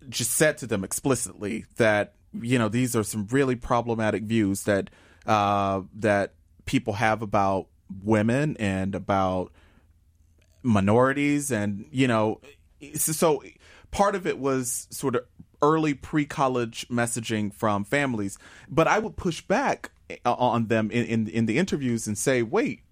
just 0.08 0.32
said 0.32 0.58
to 0.58 0.66
them 0.66 0.84
explicitly 0.84 1.64
that 1.76 2.14
you 2.40 2.58
know 2.58 2.68
these 2.68 2.94
are 2.94 3.02
some 3.02 3.26
really 3.30 3.56
problematic 3.56 4.22
views 4.24 4.64
that 4.64 4.90
uh 5.24 5.80
that 5.94 6.34
people 6.66 6.92
have 6.92 7.22
about 7.22 7.68
women 8.02 8.56
and 8.58 8.94
about 8.94 9.52
minorities 10.62 11.52
and 11.52 11.86
you 11.90 12.08
know 12.08 12.40
so 12.94 13.42
part 13.90 14.14
of 14.14 14.26
it 14.26 14.38
was 14.38 14.88
sort 14.90 15.14
of 15.14 15.24
early 15.62 15.94
pre-college 15.94 16.86
messaging 16.88 17.52
from 17.52 17.84
families. 17.84 18.36
But 18.68 18.88
i 18.88 18.98
would 18.98 19.16
push 19.16 19.40
back 19.40 19.92
uh, 20.24 20.34
on 20.34 20.66
them 20.66 20.90
in, 20.90 21.04
in, 21.06 21.28
in 21.28 21.46
the 21.46 21.58
interviews 21.58 22.06
and 22.06 22.16
say 22.18 22.42
wait 22.42 22.82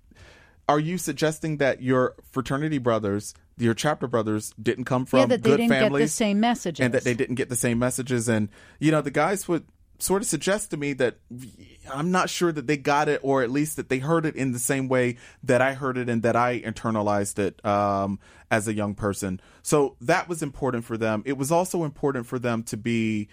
are 0.69 0.81
you 0.81 0.97
suggesting 0.97 1.59
that 1.59 1.83
your 1.83 2.15
fraternity 2.33 2.79
brothers 2.79 3.35
your 3.57 3.75
chapter 3.75 4.07
brothers 4.07 4.53
didn't 4.61 4.85
come 4.85 5.07
from 5.07 5.21
yeah, 5.21 5.27
that 5.27 5.43
they 5.43 5.51
good 5.51 5.57
didn't 5.59 5.71
families 5.71 6.01
get 6.01 6.05
the 6.05 6.09
same 6.09 6.41
messages 6.41 6.85
and 6.85 6.95
that 6.95 7.05
they 7.05 7.15
didn't 7.15 7.37
get 7.37 7.49
the 7.49 7.57
same 7.57 7.79
messages? 7.79 8.29
And 8.29 8.49
you 8.79 8.91
know 8.91 9.01
the 9.01 9.11
guys 9.11 9.47
would 9.49 9.65
sort 10.05 10.23
of 10.23 10.29
suggests 10.29 10.69
to 10.69 10.77
me 10.77 10.93
that 10.93 11.17
I'm 11.91 12.11
not 12.11 12.29
sure 12.29 12.53
that 12.53 12.67
they 12.67 12.77
got 12.77 13.09
it, 13.09 13.21
or 13.23 13.43
at 13.43 13.51
least 13.51 13.77
that 13.77 13.89
they 13.89 13.99
heard 13.99 14.27
it 14.27 14.37
in 14.37 14.53
the 14.53 14.59
same 14.59 14.87
way 14.89 15.17
that 15.43 15.63
I 15.63 15.73
heard 15.73 15.97
it 15.97 16.09
and 16.09 16.23
that 16.23 16.37
I 16.37 16.61
internalized 16.61 17.39
it 17.39 17.65
um, 17.65 18.21
as 18.51 18.69
a 18.69 18.75
young 18.75 18.95
person. 18.95 19.41
So 19.63 19.97
that 20.03 20.29
was 20.29 20.43
important 20.43 20.85
for 20.85 20.99
them. 20.99 21.23
It 21.25 21.39
was 21.39 21.51
also 21.51 21.85
important 21.85 22.27
for 22.27 22.39
them 22.39 22.63
to 22.65 22.77
be 22.77 23.29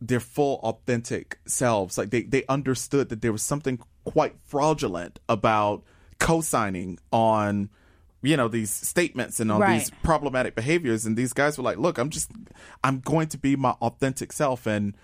their 0.00 0.20
full 0.20 0.56
authentic 0.64 1.38
selves. 1.46 1.96
Like 1.96 2.10
they, 2.10 2.22
they 2.22 2.44
understood 2.48 3.08
that 3.10 3.22
there 3.22 3.32
was 3.32 3.42
something 3.42 3.78
quite 4.04 4.34
fraudulent 4.44 5.20
about 5.28 5.84
co-signing 6.18 6.98
on 7.12 7.70
you 8.22 8.36
know 8.36 8.48
these 8.48 8.70
statements 8.70 9.40
and 9.40 9.52
on 9.52 9.60
right. 9.60 9.78
these 9.78 9.90
problematic 10.02 10.54
behaviors 10.54 11.04
and 11.04 11.16
these 11.16 11.32
guys 11.32 11.58
were 11.58 11.64
like 11.64 11.76
look 11.76 11.98
i'm 11.98 12.08
just 12.08 12.30
i'm 12.82 13.00
going 13.00 13.26
to 13.26 13.36
be 13.36 13.56
my 13.56 13.72
authentic 13.82 14.32
self 14.32 14.64
and 14.66 14.96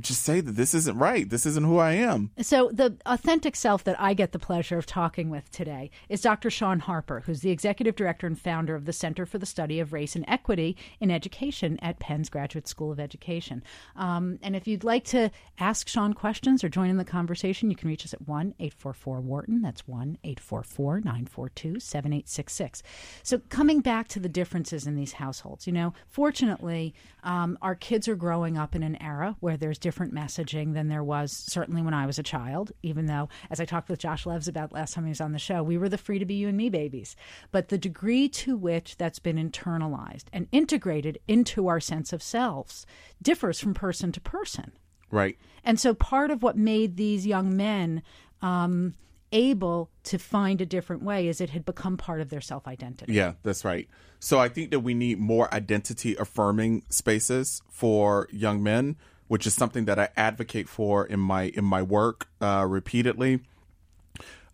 just 0.00 0.22
say 0.22 0.40
that 0.40 0.52
this 0.52 0.74
isn't 0.74 0.98
right. 0.98 1.28
This 1.28 1.46
isn't 1.46 1.66
who 1.66 1.78
I 1.78 1.92
am. 1.92 2.30
So, 2.40 2.70
the 2.72 2.96
authentic 3.06 3.56
self 3.56 3.84
that 3.84 4.00
I 4.00 4.14
get 4.14 4.32
the 4.32 4.38
pleasure 4.38 4.78
of 4.78 4.86
talking 4.86 5.30
with 5.30 5.50
today 5.50 5.90
is 6.08 6.20
Dr. 6.20 6.50
Shaun 6.50 6.80
Harper, 6.80 7.20
who's 7.20 7.40
the 7.40 7.50
executive 7.50 7.96
director 7.96 8.26
and 8.26 8.38
founder 8.38 8.74
of 8.74 8.84
the 8.84 8.92
Center 8.92 9.26
for 9.26 9.38
the 9.38 9.46
Study 9.46 9.80
of 9.80 9.92
Race 9.92 10.16
and 10.16 10.24
Equity 10.28 10.76
in 11.00 11.10
Education 11.10 11.78
at 11.82 11.98
Penn's 11.98 12.28
Graduate 12.28 12.68
School 12.68 12.92
of 12.92 13.00
Education. 13.00 13.62
Um, 13.96 14.38
and 14.42 14.56
if 14.56 14.66
you'd 14.66 14.84
like 14.84 15.04
to 15.06 15.30
ask 15.58 15.88
Shaun 15.88 16.14
questions 16.14 16.64
or 16.64 16.68
join 16.68 16.90
in 16.90 16.96
the 16.96 17.04
conversation, 17.04 17.70
you 17.70 17.76
can 17.76 17.88
reach 17.88 18.04
us 18.04 18.14
at 18.14 18.26
1 18.26 18.54
844 18.58 19.20
Wharton. 19.20 19.62
That's 19.62 19.86
1 19.86 20.18
844 20.24 21.00
942 21.00 21.80
7866. 21.80 22.82
So, 23.22 23.38
coming 23.48 23.80
back 23.80 24.08
to 24.08 24.20
the 24.20 24.28
differences 24.28 24.86
in 24.86 24.96
these 24.96 25.12
households, 25.12 25.66
you 25.66 25.72
know, 25.72 25.92
fortunately, 26.08 26.94
um, 27.22 27.58
our 27.60 27.74
kids 27.74 28.08
are 28.08 28.16
growing 28.16 28.56
up 28.56 28.74
in 28.74 28.82
an 28.82 29.00
era 29.02 29.36
where 29.40 29.56
there's 29.56 29.78
different 29.78 29.89
messaging 29.92 30.74
than 30.74 30.88
there 30.88 31.04
was 31.04 31.32
certainly 31.32 31.82
when 31.82 31.94
I 31.94 32.06
was 32.06 32.18
a 32.18 32.22
child, 32.22 32.72
even 32.82 33.06
though, 33.06 33.28
as 33.50 33.60
I 33.60 33.64
talked 33.64 33.88
with 33.88 33.98
Josh 33.98 34.24
Levs 34.24 34.48
about 34.48 34.72
last 34.72 34.94
time 34.94 35.04
he 35.04 35.10
was 35.10 35.20
on 35.20 35.32
the 35.32 35.38
show, 35.38 35.62
we 35.62 35.78
were 35.78 35.88
the 35.88 35.98
free 35.98 36.18
to 36.18 36.24
be 36.24 36.34
you 36.34 36.48
and 36.48 36.56
me 36.56 36.68
babies. 36.68 37.16
But 37.50 37.68
the 37.68 37.78
degree 37.78 38.28
to 38.30 38.56
which 38.56 38.96
that's 38.96 39.18
been 39.18 39.36
internalized 39.36 40.24
and 40.32 40.48
integrated 40.52 41.18
into 41.28 41.68
our 41.68 41.80
sense 41.80 42.12
of 42.12 42.22
selves 42.22 42.86
differs 43.22 43.60
from 43.60 43.74
person 43.74 44.12
to 44.12 44.20
person. 44.20 44.72
Right. 45.10 45.36
And 45.64 45.78
so 45.78 45.94
part 45.94 46.30
of 46.30 46.42
what 46.42 46.56
made 46.56 46.96
these 46.96 47.26
young 47.26 47.56
men 47.56 48.02
um, 48.42 48.94
able 49.32 49.90
to 50.04 50.18
find 50.18 50.60
a 50.60 50.66
different 50.66 51.02
way 51.02 51.28
is 51.28 51.40
it 51.40 51.50
had 51.50 51.64
become 51.64 51.96
part 51.96 52.20
of 52.20 52.30
their 52.30 52.40
self 52.40 52.66
identity. 52.66 53.12
Yeah, 53.12 53.34
that's 53.42 53.64
right. 53.64 53.88
So 54.18 54.38
I 54.38 54.48
think 54.48 54.70
that 54.70 54.80
we 54.80 54.94
need 54.94 55.18
more 55.18 55.52
identity 55.52 56.16
affirming 56.16 56.84
spaces 56.90 57.62
for 57.70 58.28
young 58.30 58.62
men 58.62 58.96
which 59.30 59.46
is 59.46 59.54
something 59.54 59.84
that 59.84 59.96
I 59.96 60.08
advocate 60.16 60.68
for 60.68 61.06
in 61.06 61.20
my 61.20 61.44
in 61.44 61.64
my 61.64 61.82
work 61.82 62.26
uh, 62.40 62.66
repeatedly. 62.68 63.38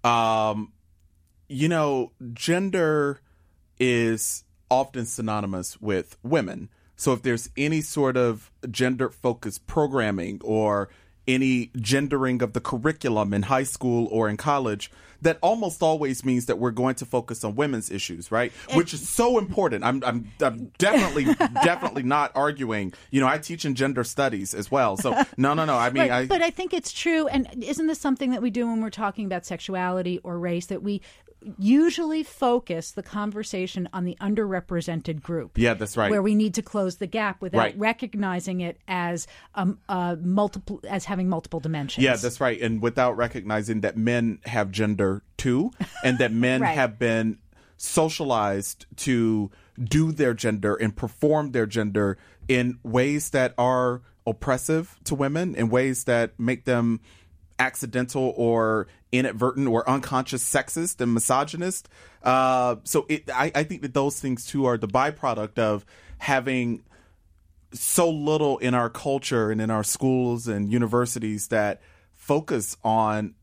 Um, 0.04 0.70
you 1.48 1.66
know, 1.66 2.12
gender 2.34 3.22
is 3.78 4.44
often 4.70 5.06
synonymous 5.06 5.80
with 5.80 6.18
women. 6.22 6.68
So 6.94 7.14
if 7.14 7.22
there's 7.22 7.48
any 7.56 7.80
sort 7.80 8.18
of 8.18 8.50
gender 8.70 9.08
focused 9.08 9.66
programming 9.66 10.42
or 10.44 10.90
any 11.26 11.70
gendering 11.76 12.42
of 12.42 12.52
the 12.52 12.60
curriculum 12.60 13.34
in 13.34 13.42
high 13.42 13.62
school 13.62 14.08
or 14.10 14.28
in 14.28 14.36
college, 14.36 14.90
that 15.22 15.38
almost 15.40 15.82
always 15.82 16.24
means 16.24 16.46
that 16.46 16.58
we're 16.58 16.70
going 16.70 16.94
to 16.96 17.06
focus 17.06 17.42
on 17.44 17.54
women's 17.56 17.90
issues, 17.90 18.30
right? 18.30 18.52
Which 18.74 18.92
is 18.94 19.08
so 19.08 19.38
important. 19.38 19.84
I'm, 19.84 20.02
I'm, 20.04 20.30
I'm 20.40 20.72
definitely, 20.78 21.24
definitely 21.64 22.02
not 22.02 22.32
arguing. 22.34 22.92
You 23.10 23.20
know, 23.20 23.26
I 23.26 23.38
teach 23.38 23.64
in 23.64 23.74
gender 23.74 24.04
studies 24.04 24.54
as 24.54 24.70
well. 24.70 24.96
So 24.96 25.12
no, 25.36 25.54
no, 25.54 25.64
no. 25.64 25.76
I 25.76 25.90
mean, 25.90 26.10
I, 26.10 26.26
but 26.26 26.42
I 26.42 26.50
think 26.50 26.74
it's 26.74 26.92
true. 26.92 27.26
And 27.28 27.64
isn't 27.64 27.86
this 27.86 27.98
something 27.98 28.30
that 28.30 28.42
we 28.42 28.50
do 28.50 28.66
when 28.66 28.80
we're 28.82 28.90
talking 28.90 29.26
about 29.26 29.44
sexuality 29.46 30.18
or 30.22 30.38
race 30.38 30.66
that 30.66 30.82
we 30.82 31.02
usually 31.58 32.22
focus 32.22 32.92
the 32.92 33.02
conversation 33.02 33.88
on 33.92 34.04
the 34.04 34.16
underrepresented 34.20 35.22
group. 35.22 35.56
Yeah, 35.56 35.74
that's 35.74 35.96
right. 35.96 36.10
Where 36.10 36.22
we 36.22 36.34
need 36.34 36.54
to 36.54 36.62
close 36.62 36.96
the 36.96 37.06
gap 37.06 37.40
without 37.40 37.58
right. 37.58 37.78
recognizing 37.78 38.60
it 38.60 38.78
as 38.88 39.26
um, 39.54 39.78
uh, 39.88 40.16
multiple 40.20 40.80
as 40.88 41.04
having 41.04 41.28
multiple 41.28 41.60
dimensions. 41.60 42.04
Yeah, 42.04 42.16
that's 42.16 42.40
right. 42.40 42.60
And 42.60 42.82
without 42.82 43.16
recognizing 43.16 43.82
that 43.82 43.96
men 43.96 44.40
have 44.44 44.70
gender 44.70 45.22
too, 45.36 45.70
and 46.04 46.18
that 46.18 46.32
men 46.32 46.62
right. 46.62 46.74
have 46.74 46.98
been 46.98 47.38
socialized 47.76 48.86
to 48.96 49.50
do 49.82 50.12
their 50.12 50.34
gender 50.34 50.74
and 50.74 50.96
perform 50.96 51.52
their 51.52 51.66
gender 51.66 52.16
in 52.48 52.78
ways 52.82 53.30
that 53.30 53.54
are 53.58 54.02
oppressive 54.26 54.96
to 55.04 55.14
women, 55.14 55.54
in 55.54 55.68
ways 55.68 56.04
that 56.04 56.38
make 56.38 56.64
them 56.64 57.00
accidental 57.58 58.34
or 58.36 58.86
inadvertent 59.12 59.68
or 59.68 59.88
unconscious 59.88 60.42
sexist 60.42 61.00
and 61.00 61.14
misogynist. 61.14 61.88
Uh, 62.22 62.76
so 62.84 63.06
it, 63.08 63.30
I, 63.30 63.52
I 63.54 63.64
think 63.64 63.82
that 63.82 63.94
those 63.94 64.20
things 64.20 64.46
too 64.46 64.66
are 64.66 64.76
the 64.76 64.88
byproduct 64.88 65.58
of 65.58 65.86
having 66.18 66.82
so 67.72 68.10
little 68.10 68.58
in 68.58 68.74
our 68.74 68.90
culture 68.90 69.50
and 69.50 69.60
in 69.60 69.70
our 69.70 69.84
schools 69.84 70.48
and 70.48 70.70
universities 70.70 71.48
that 71.48 71.80
focus 72.14 72.76
on 72.82 73.34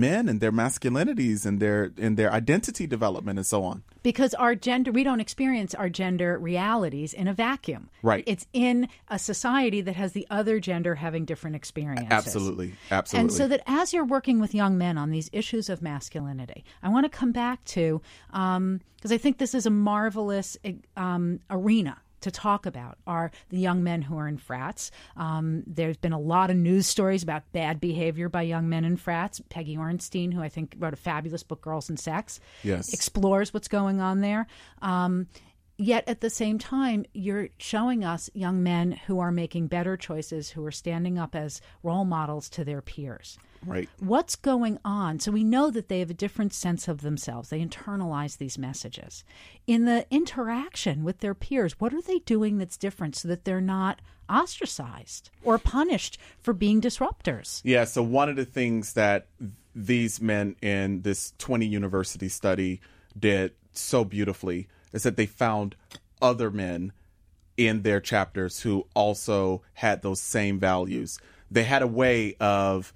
men 0.00 0.28
and 0.28 0.40
their 0.40 0.52
masculinities 0.52 1.46
and 1.46 1.60
their 1.60 1.92
and 1.98 2.16
their 2.16 2.32
identity 2.32 2.86
development 2.86 3.38
and 3.38 3.46
so 3.46 3.64
on. 3.64 3.82
Because 4.02 4.34
our 4.34 4.54
gender 4.54 4.92
we 4.92 5.04
don't 5.04 5.20
experience 5.20 5.74
our 5.74 5.88
gender 5.88 6.38
realities 6.38 7.12
in 7.14 7.28
a 7.28 7.34
vacuum. 7.34 7.90
Right. 8.02 8.24
It's 8.26 8.46
in 8.52 8.88
a 9.08 9.18
society 9.18 9.80
that 9.82 9.96
has 9.96 10.12
the 10.12 10.26
other 10.30 10.60
gender 10.60 10.94
having 10.96 11.24
different 11.24 11.56
experiences. 11.56 12.08
Absolutely. 12.10 12.74
Absolutely. 12.90 13.20
And 13.20 13.32
so 13.32 13.48
that 13.48 13.62
as 13.66 13.92
you're 13.92 14.04
working 14.04 14.40
with 14.40 14.54
young 14.54 14.78
men 14.78 14.98
on 14.98 15.10
these 15.10 15.30
issues 15.32 15.68
of 15.68 15.82
masculinity 15.82 16.64
i 16.82 16.88
want 16.88 17.04
to 17.04 17.10
come 17.10 17.32
back 17.32 17.64
to 17.64 18.00
because 18.28 18.56
um, 18.56 18.80
i 19.10 19.18
think 19.18 19.38
this 19.38 19.54
is 19.54 19.66
a 19.66 19.70
marvelous 19.70 20.56
um, 20.96 21.40
arena 21.50 22.00
to 22.22 22.30
talk 22.30 22.66
about 22.66 22.98
are 23.06 23.30
the 23.50 23.58
young 23.58 23.82
men 23.82 24.02
who 24.02 24.16
are 24.16 24.28
in 24.28 24.38
frats. 24.38 24.90
Um, 25.16 25.62
there's 25.66 25.96
been 25.96 26.12
a 26.12 26.20
lot 26.20 26.50
of 26.50 26.56
news 26.56 26.86
stories 26.86 27.22
about 27.22 27.50
bad 27.52 27.80
behavior 27.80 28.28
by 28.28 28.42
young 28.42 28.68
men 28.68 28.84
in 28.84 28.96
frats. 28.96 29.40
Peggy 29.48 29.76
Orenstein, 29.76 30.32
who 30.32 30.42
I 30.42 30.48
think 30.48 30.74
wrote 30.78 30.94
a 30.94 30.96
fabulous 30.96 31.42
book, 31.42 31.60
Girls 31.60 31.88
and 31.88 31.98
Sex, 31.98 32.40
yes. 32.62 32.92
explores 32.92 33.52
what's 33.52 33.68
going 33.68 34.00
on 34.00 34.20
there. 34.20 34.46
Um, 34.80 35.28
yet 35.76 36.04
at 36.08 36.20
the 36.20 36.30
same 36.30 36.58
time, 36.58 37.04
you're 37.12 37.48
showing 37.58 38.04
us 38.04 38.30
young 38.34 38.62
men 38.62 38.92
who 38.92 39.20
are 39.20 39.32
making 39.32 39.66
better 39.66 39.96
choices, 39.96 40.50
who 40.50 40.64
are 40.64 40.72
standing 40.72 41.18
up 41.18 41.34
as 41.34 41.60
role 41.82 42.04
models 42.04 42.48
to 42.50 42.64
their 42.64 42.80
peers. 42.80 43.38
Right. 43.66 43.88
What's 44.00 44.36
going 44.36 44.78
on? 44.84 45.20
So 45.20 45.30
we 45.30 45.44
know 45.44 45.70
that 45.70 45.88
they 45.88 46.00
have 46.00 46.10
a 46.10 46.14
different 46.14 46.52
sense 46.52 46.88
of 46.88 47.02
themselves. 47.02 47.48
They 47.48 47.64
internalize 47.64 48.38
these 48.38 48.58
messages. 48.58 49.24
In 49.66 49.84
the 49.84 50.06
interaction 50.10 51.04
with 51.04 51.18
their 51.18 51.34
peers, 51.34 51.78
what 51.78 51.94
are 51.94 52.02
they 52.02 52.18
doing 52.20 52.58
that's 52.58 52.76
different 52.76 53.16
so 53.16 53.28
that 53.28 53.44
they're 53.44 53.60
not 53.60 54.00
ostracized 54.28 55.30
or 55.44 55.58
punished 55.58 56.18
for 56.40 56.52
being 56.52 56.80
disruptors? 56.80 57.60
Yeah, 57.64 57.84
so 57.84 58.02
one 58.02 58.28
of 58.28 58.36
the 58.36 58.44
things 58.44 58.94
that 58.94 59.28
these 59.74 60.20
men 60.20 60.56
in 60.60 61.02
this 61.02 61.32
20 61.38 61.66
university 61.66 62.28
study 62.28 62.80
did 63.18 63.52
so 63.72 64.04
beautifully 64.04 64.68
is 64.92 65.02
that 65.02 65.16
they 65.16 65.26
found 65.26 65.76
other 66.20 66.50
men 66.50 66.92
in 67.56 67.82
their 67.82 68.00
chapters 68.00 68.60
who 68.60 68.86
also 68.94 69.62
had 69.74 70.02
those 70.02 70.20
same 70.20 70.58
values. 70.58 71.18
They 71.50 71.64
had 71.64 71.82
a 71.82 71.86
way 71.86 72.34
of 72.40 72.92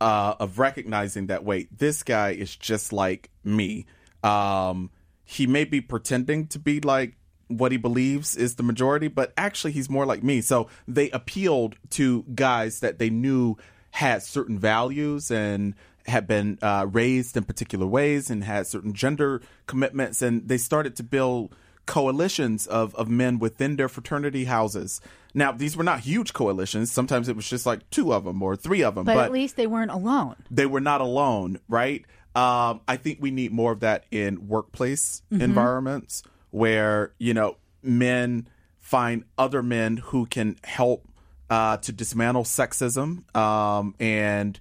uh, 0.00 0.34
of 0.38 0.58
recognizing 0.58 1.26
that 1.26 1.44
wait, 1.44 1.76
this 1.78 2.02
guy 2.02 2.30
is 2.30 2.54
just 2.56 2.92
like 2.92 3.30
me. 3.44 3.86
Um, 4.22 4.90
he 5.24 5.46
may 5.46 5.64
be 5.64 5.80
pretending 5.80 6.46
to 6.48 6.58
be 6.58 6.80
like 6.80 7.16
what 7.48 7.72
he 7.72 7.78
believes 7.78 8.36
is 8.36 8.54
the 8.54 8.62
majority, 8.62 9.08
but 9.08 9.32
actually 9.36 9.72
he's 9.72 9.90
more 9.90 10.06
like 10.06 10.22
me. 10.22 10.40
So 10.40 10.68
they 10.86 11.10
appealed 11.10 11.76
to 11.90 12.24
guys 12.34 12.80
that 12.80 12.98
they 12.98 13.10
knew 13.10 13.56
had 13.90 14.22
certain 14.22 14.58
values 14.58 15.30
and 15.30 15.74
had 16.06 16.26
been 16.26 16.58
uh, 16.62 16.86
raised 16.90 17.36
in 17.36 17.44
particular 17.44 17.86
ways 17.86 18.30
and 18.30 18.44
had 18.44 18.66
certain 18.66 18.92
gender 18.92 19.42
commitments, 19.66 20.22
and 20.22 20.48
they 20.48 20.58
started 20.58 20.96
to 20.96 21.02
build 21.02 21.54
coalitions 21.86 22.66
of, 22.66 22.94
of 22.94 23.08
men 23.08 23.38
within 23.38 23.76
their 23.76 23.88
fraternity 23.88 24.44
houses. 24.44 25.00
Now, 25.34 25.52
these 25.52 25.76
were 25.76 25.84
not 25.84 26.00
huge 26.00 26.32
coalitions. 26.32 26.90
Sometimes 26.90 27.28
it 27.28 27.36
was 27.36 27.48
just 27.48 27.66
like 27.66 27.88
two 27.90 28.12
of 28.12 28.24
them 28.24 28.42
or 28.42 28.56
three 28.56 28.82
of 28.82 28.94
them. 28.94 29.04
But, 29.04 29.14
but 29.14 29.24
at 29.26 29.32
least 29.32 29.56
they 29.56 29.66
weren't 29.66 29.90
alone. 29.90 30.36
They 30.50 30.66
were 30.66 30.80
not 30.80 31.00
alone, 31.00 31.60
right? 31.68 32.04
Um, 32.34 32.80
I 32.86 32.96
think 32.96 33.18
we 33.20 33.30
need 33.30 33.52
more 33.52 33.72
of 33.72 33.80
that 33.80 34.04
in 34.10 34.48
workplace 34.48 35.22
mm-hmm. 35.32 35.42
environments 35.42 36.22
where, 36.50 37.12
you 37.18 37.34
know, 37.34 37.56
men 37.82 38.48
find 38.78 39.24
other 39.38 39.62
men 39.62 39.96
who 39.96 40.26
can 40.26 40.56
help 40.64 41.06
uh, 41.48 41.76
to 41.78 41.92
dismantle 41.92 42.44
sexism 42.44 43.34
um, 43.36 43.94
and 43.98 44.58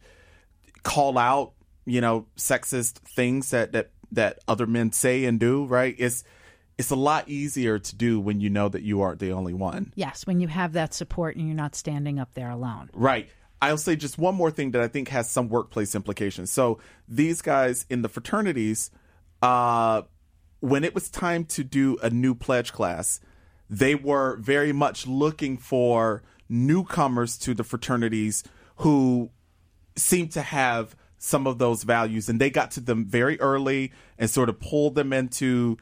call 0.84 1.18
out, 1.18 1.54
you 1.86 2.02
know, 2.02 2.26
sexist 2.38 2.94
things 2.94 3.52
that, 3.52 3.72
that, 3.72 3.92
that 4.12 4.40
other 4.48 4.66
men 4.66 4.92
say 4.92 5.26
and 5.26 5.40
do, 5.40 5.66
right? 5.66 5.96
It's, 5.98 6.24
it's 6.80 6.92
a 6.92 6.96
lot 6.96 7.28
easier 7.28 7.78
to 7.78 7.96
do 7.96 8.22
when 8.22 8.40
you 8.40 8.50
know 8.50 8.70
that 8.70 8.84
you 8.84 9.02
aren't 9.02 9.20
the 9.20 9.34
only 9.34 9.54
one. 9.54 9.92
Yes, 9.96 10.26
when 10.26 10.40
you 10.40 10.48
have 10.48 10.72
that 10.74 10.94
support 10.94 11.36
and 11.36 11.46
you're 11.46 11.54
not 11.54 11.76
standing 11.76 12.20
up 12.20 12.34
there 12.36 12.50
alone. 12.50 12.90
Right. 12.94 13.30
I'll 13.62 13.78
say 13.78 13.98
just 13.98 14.18
one 14.18 14.34
more 14.34 14.50
thing 14.50 14.72
that 14.72 14.82
I 14.82 14.88
think 14.88 15.10
has 15.10 15.30
some 15.30 15.50
workplace 15.50 15.94
implications. 15.94 16.52
So 16.54 16.80
these 17.06 17.42
guys 17.42 17.86
in 17.90 18.02
the 18.02 18.08
fraternities, 18.08 18.92
uh, 19.42 20.04
when 20.62 20.86
it 20.86 20.96
was 20.96 21.10
time 21.10 21.44
to 21.48 21.66
do 21.66 21.98
a 22.02 22.10
new 22.10 22.34
pledge 22.34 22.72
class, 22.72 23.20
they 23.70 23.94
were 23.94 24.38
very 24.38 24.72
much 24.72 25.06
looking 25.06 25.58
for 25.58 26.24
newcomers 26.48 27.38
to 27.40 27.54
the 27.54 27.66
fraternities 27.66 28.42
who 28.78 29.32
seemed 29.98 30.32
to 30.32 30.42
have 30.42 30.96
some 31.18 31.46
of 31.46 31.58
those 31.58 31.84
values 31.84 32.30
and 32.30 32.40
they 32.40 32.50
got 32.50 32.72
to 32.72 32.80
them 32.80 33.06
very 33.06 33.38
early 33.42 33.92
and 34.18 34.30
sort 34.30 34.48
of 34.48 34.62
pulled 34.62 34.96
them 34.96 35.12
into 35.12 35.78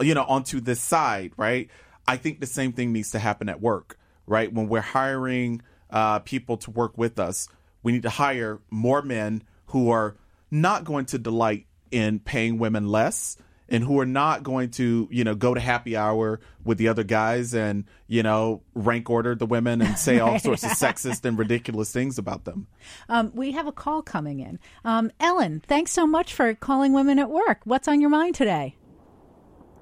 you 0.00 0.14
know, 0.14 0.24
onto 0.24 0.60
this 0.60 0.80
side, 0.80 1.32
right? 1.36 1.68
I 2.06 2.16
think 2.16 2.40
the 2.40 2.46
same 2.46 2.72
thing 2.72 2.92
needs 2.92 3.10
to 3.12 3.18
happen 3.18 3.48
at 3.48 3.60
work, 3.60 3.98
right? 4.26 4.52
When 4.52 4.68
we're 4.68 4.80
hiring 4.80 5.62
uh, 5.90 6.20
people 6.20 6.56
to 6.58 6.70
work 6.70 6.98
with 6.98 7.18
us, 7.18 7.48
we 7.82 7.92
need 7.92 8.02
to 8.02 8.10
hire 8.10 8.60
more 8.70 9.02
men 9.02 9.42
who 9.66 9.90
are 9.90 10.16
not 10.50 10.84
going 10.84 11.06
to 11.06 11.18
delight 11.18 11.66
in 11.90 12.18
paying 12.18 12.58
women 12.58 12.88
less 12.88 13.36
and 13.68 13.82
who 13.82 13.98
are 14.00 14.06
not 14.06 14.42
going 14.42 14.70
to, 14.70 15.08
you 15.10 15.24
know, 15.24 15.34
go 15.34 15.54
to 15.54 15.60
happy 15.60 15.96
hour 15.96 16.40
with 16.62 16.76
the 16.76 16.88
other 16.88 17.04
guys 17.04 17.54
and, 17.54 17.84
you 18.06 18.22
know, 18.22 18.62
rank 18.74 19.08
order 19.08 19.34
the 19.34 19.46
women 19.46 19.80
and 19.80 19.96
say 19.96 20.18
all 20.18 20.38
sorts 20.40 20.62
of 20.62 20.72
sexist 20.72 21.24
and 21.24 21.38
ridiculous 21.38 21.90
things 21.90 22.18
about 22.18 22.44
them. 22.44 22.66
Um, 23.08 23.32
we 23.34 23.52
have 23.52 23.66
a 23.66 23.72
call 23.72 24.02
coming 24.02 24.40
in. 24.40 24.58
Um, 24.84 25.10
Ellen, 25.18 25.62
thanks 25.66 25.90
so 25.90 26.06
much 26.06 26.34
for 26.34 26.54
calling 26.54 26.92
Women 26.92 27.18
at 27.18 27.30
Work. 27.30 27.60
What's 27.64 27.88
on 27.88 28.00
your 28.00 28.10
mind 28.10 28.34
today? 28.34 28.76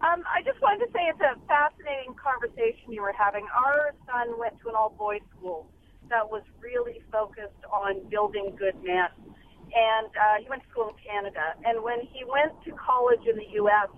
Um, 0.01 0.25
I 0.25 0.41
just 0.41 0.57
wanted 0.65 0.89
to 0.89 0.91
say 0.97 1.13
it's 1.13 1.21
a 1.21 1.37
fascinating 1.45 2.17
conversation 2.17 2.89
you 2.89 3.03
were 3.05 3.13
having. 3.13 3.45
Our 3.53 3.93
son 4.09 4.33
went 4.41 4.57
to 4.65 4.73
an 4.73 4.75
all 4.75 4.97
boys 4.97 5.21
school 5.37 5.69
that 6.09 6.25
was 6.25 6.43
really 6.57 7.05
focused 7.13 7.61
on 7.69 8.09
building 8.09 8.57
good 8.57 8.81
men. 8.81 9.13
And 9.77 10.09
uh, 10.09 10.41
he 10.41 10.49
went 10.49 10.65
to 10.65 10.69
school 10.73 10.89
in 10.89 10.97
Canada. 11.05 11.53
And 11.69 11.85
when 11.85 12.01
he 12.01 12.25
went 12.25 12.57
to 12.65 12.73
college 12.81 13.21
in 13.29 13.37
the 13.37 13.47
U.S., 13.61 13.93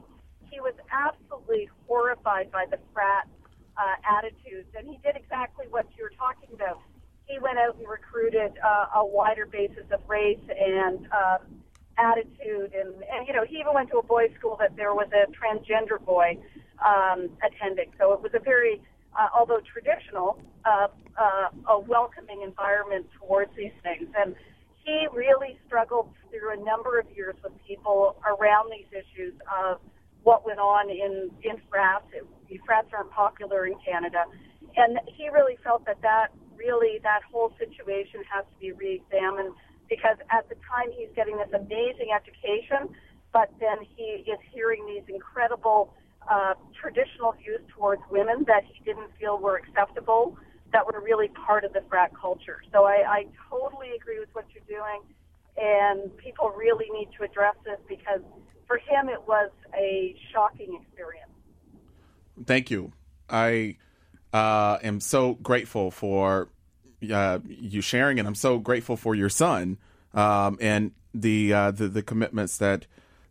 he 0.51 0.59
was 0.59 0.75
absolutely 0.91 1.71
horrified 1.87 2.51
by 2.51 2.67
the 2.67 2.83
frat 2.93 3.31
uh, 3.79 3.97
attitudes. 4.03 4.69
And 4.75 4.91
he 4.91 4.99
did 5.07 5.15
exactly 5.15 5.67
what 5.71 5.87
you 5.97 6.03
were 6.03 6.19
talking 6.19 6.51
about. 6.53 6.83
He 7.31 7.39
went 7.39 7.63
out 7.63 7.79
and 7.79 7.87
recruited 7.87 8.59
uh, 8.59 8.99
a 8.99 9.07
wider 9.07 9.47
basis 9.47 9.87
of 9.95 10.03
race 10.11 10.43
and 10.51 11.07
um, 11.15 11.62
attitude 11.99 12.73
and 12.73 12.95
and 13.05 13.27
you 13.27 13.33
know 13.33 13.45
he 13.45 13.57
even 13.57 13.75
went 13.75 13.91
to 13.91 13.99
a 13.99 14.03
boys 14.03 14.31
school 14.39 14.57
that 14.59 14.75
there 14.77 14.95
was 14.95 15.09
a 15.13 15.29
transgender 15.33 16.03
boy 16.05 16.39
um, 16.85 17.29
attending. 17.45 17.91
So 17.99 18.13
it 18.13 18.23
was 18.23 18.33
a 18.35 18.41
very 18.41 18.81
uh, 19.19 19.29
although 19.37 19.61
traditional 19.61 20.39
uh, 20.65 20.89
uh, 21.19 21.49
a 21.69 21.79
welcoming 21.79 22.43
environment 22.43 23.07
towards 23.19 23.51
these 23.57 23.75
things. 23.83 24.09
And 24.17 24.35
he 24.85 25.07
really 25.15 25.59
struggled 25.67 26.09
through 26.31 26.59
a 26.59 26.65
number 26.65 26.99
of 26.99 27.07
years 27.15 27.37
with 27.43 27.53
people 27.67 28.17
around 28.27 28.71
these 28.71 28.89
issues 28.91 29.35
of 29.47 29.81
what 30.23 30.47
went 30.47 30.59
on 30.59 30.89
in 30.91 31.31
in 31.43 31.61
frats 31.69 32.07
it, 32.13 32.27
frats 32.67 32.89
aren't 32.93 33.11
popular 33.11 33.67
in 33.67 33.75
Canada. 33.85 34.25
And 34.77 34.99
he 35.07 35.29
really 35.29 35.59
felt 35.63 35.85
that 35.87 36.01
that 36.03 36.29
really 36.57 36.99
that 37.03 37.21
whole 37.31 37.53
situation 37.59 38.23
has 38.33 38.45
to 38.45 38.61
be 38.61 38.73
re-examined 38.73 39.53
because 39.93 40.17
at 40.31 40.49
the 40.49 40.55
time 40.65 40.89
he's 40.97 41.13
getting 41.15 41.37
this 41.37 41.53
amazing 41.53 42.09
education, 42.17 42.89
but 43.31 43.53
then 43.61 43.77
he 43.95 44.25
is 44.25 44.39
hearing 44.51 44.87
these 44.87 45.05
incredible 45.07 45.93
uh, 46.31 46.55
traditional 46.81 47.33
views 47.33 47.61
towards 47.77 48.01
women 48.11 48.45
that 48.47 48.65
he 48.65 48.83
didn't 48.85 49.11
feel 49.21 49.39
were 49.39 49.57
acceptable, 49.57 50.39
that 50.73 50.87
were 50.87 51.03
really 51.03 51.29
part 51.29 51.65
of 51.65 51.75
the 51.75 51.83
frat 51.91 52.11
culture. 52.19 52.63
So 52.73 52.85
I, 52.85 53.05
I 53.07 53.27
totally 53.51 53.91
agree 53.95 54.19
with 54.19 54.31
what 54.33 54.47
you're 54.55 54.81
doing, 54.81 55.03
and 55.59 56.17
people 56.17 56.49
really 56.57 56.89
need 56.91 57.11
to 57.19 57.25
address 57.25 57.57
this 57.67 57.79
because 57.87 58.21
for 58.67 58.79
him 58.79 59.11
it 59.11 59.21
was 59.29 59.51
a 59.77 60.17
shocking 60.33 60.81
experience. 60.81 61.29
Thank 62.47 62.71
you. 62.71 62.93
I 63.29 63.77
uh, 64.33 64.79
am 64.83 65.01
so 65.01 65.35
grateful 65.35 65.91
for 65.91 66.49
uh, 67.11 67.39
you 67.47 67.81
sharing, 67.81 68.19
and 68.19 68.29
I'm 68.29 68.35
so 68.35 68.59
grateful 68.59 68.97
for 68.97 69.15
your 69.15 69.29
son 69.29 69.79
um, 70.15 70.59
and 70.61 70.93
the, 71.15 71.53
uh, 71.53 71.71
the 71.71 71.89
the 71.89 72.03
commitments 72.03 72.59
that 72.59 72.87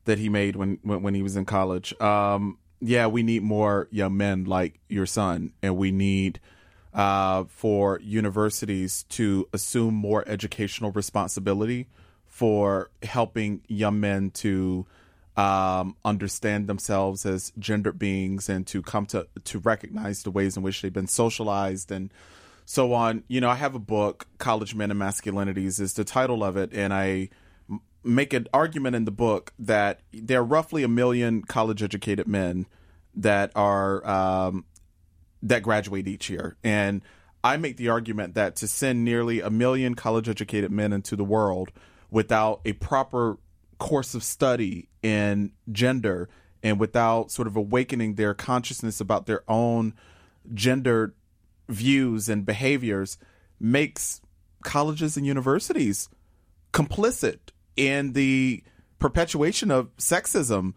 that 0.05 0.17
he 0.17 0.29
made 0.29 0.55
when 0.55 0.79
when, 0.83 1.01
when 1.01 1.13
he 1.13 1.21
was 1.21 1.35
in 1.35 1.45
college. 1.45 1.99
Um, 2.01 2.57
yeah, 2.79 3.07
we 3.07 3.23
need 3.23 3.43
more 3.43 3.87
young 3.91 4.17
men 4.17 4.45
like 4.45 4.79
your 4.89 5.05
son, 5.05 5.53
and 5.61 5.77
we 5.77 5.91
need 5.91 6.39
uh, 6.93 7.45
for 7.45 7.99
universities 8.01 9.03
to 9.09 9.47
assume 9.53 9.93
more 9.93 10.27
educational 10.27 10.91
responsibility 10.91 11.87
for 12.27 12.89
helping 13.03 13.61
young 13.67 13.99
men 13.99 14.31
to 14.31 14.85
um, 15.37 15.95
understand 16.03 16.67
themselves 16.67 17.25
as 17.25 17.53
gendered 17.57 17.97
beings 17.97 18.49
and 18.49 18.67
to 18.67 18.81
come 18.81 19.05
to 19.05 19.27
to 19.45 19.59
recognize 19.59 20.23
the 20.23 20.31
ways 20.31 20.57
in 20.57 20.63
which 20.63 20.81
they've 20.81 20.91
been 20.91 21.07
socialized 21.07 21.91
and 21.91 22.11
so 22.71 22.93
on. 22.93 23.23
You 23.27 23.41
know, 23.41 23.49
I 23.49 23.55
have 23.55 23.75
a 23.75 23.79
book, 23.79 24.27
College 24.37 24.73
Men 24.75 24.91
and 24.91 24.99
Masculinities, 24.99 25.81
is 25.81 25.93
the 25.93 26.05
title 26.05 26.41
of 26.41 26.55
it, 26.55 26.71
and 26.73 26.93
I 26.93 27.29
make 28.01 28.31
an 28.33 28.47
argument 28.53 28.95
in 28.95 29.03
the 29.03 29.11
book 29.11 29.53
that 29.59 29.99
there 30.13 30.39
are 30.39 30.43
roughly 30.43 30.83
a 30.83 30.87
million 30.87 31.41
college 31.41 31.83
educated 31.83 32.27
men 32.27 32.65
that 33.13 33.51
are 33.55 34.07
um, 34.07 34.63
that 35.43 35.63
graduate 35.63 36.07
each 36.07 36.29
year, 36.29 36.55
and 36.63 37.01
I 37.43 37.57
make 37.57 37.75
the 37.75 37.89
argument 37.89 38.35
that 38.35 38.55
to 38.57 38.67
send 38.67 39.03
nearly 39.03 39.41
a 39.41 39.49
million 39.49 39.93
college 39.93 40.29
educated 40.29 40.71
men 40.71 40.93
into 40.93 41.17
the 41.17 41.25
world 41.25 41.73
without 42.09 42.61
a 42.63 42.71
proper 42.73 43.37
course 43.79 44.15
of 44.15 44.23
study 44.23 44.87
in 45.03 45.51
gender 45.71 46.29
and 46.63 46.79
without 46.79 47.31
sort 47.31 47.49
of 47.49 47.57
awakening 47.57 48.15
their 48.15 48.33
consciousness 48.33 49.01
about 49.01 49.25
their 49.25 49.43
own 49.49 49.93
gender 50.53 51.15
views 51.69 52.29
and 52.29 52.45
behaviors 52.45 53.17
makes 53.59 54.21
colleges 54.63 55.17
and 55.17 55.25
universities 55.25 56.09
complicit 56.73 57.39
in 57.75 58.13
the 58.13 58.63
perpetuation 58.99 59.71
of 59.71 59.95
sexism 59.97 60.73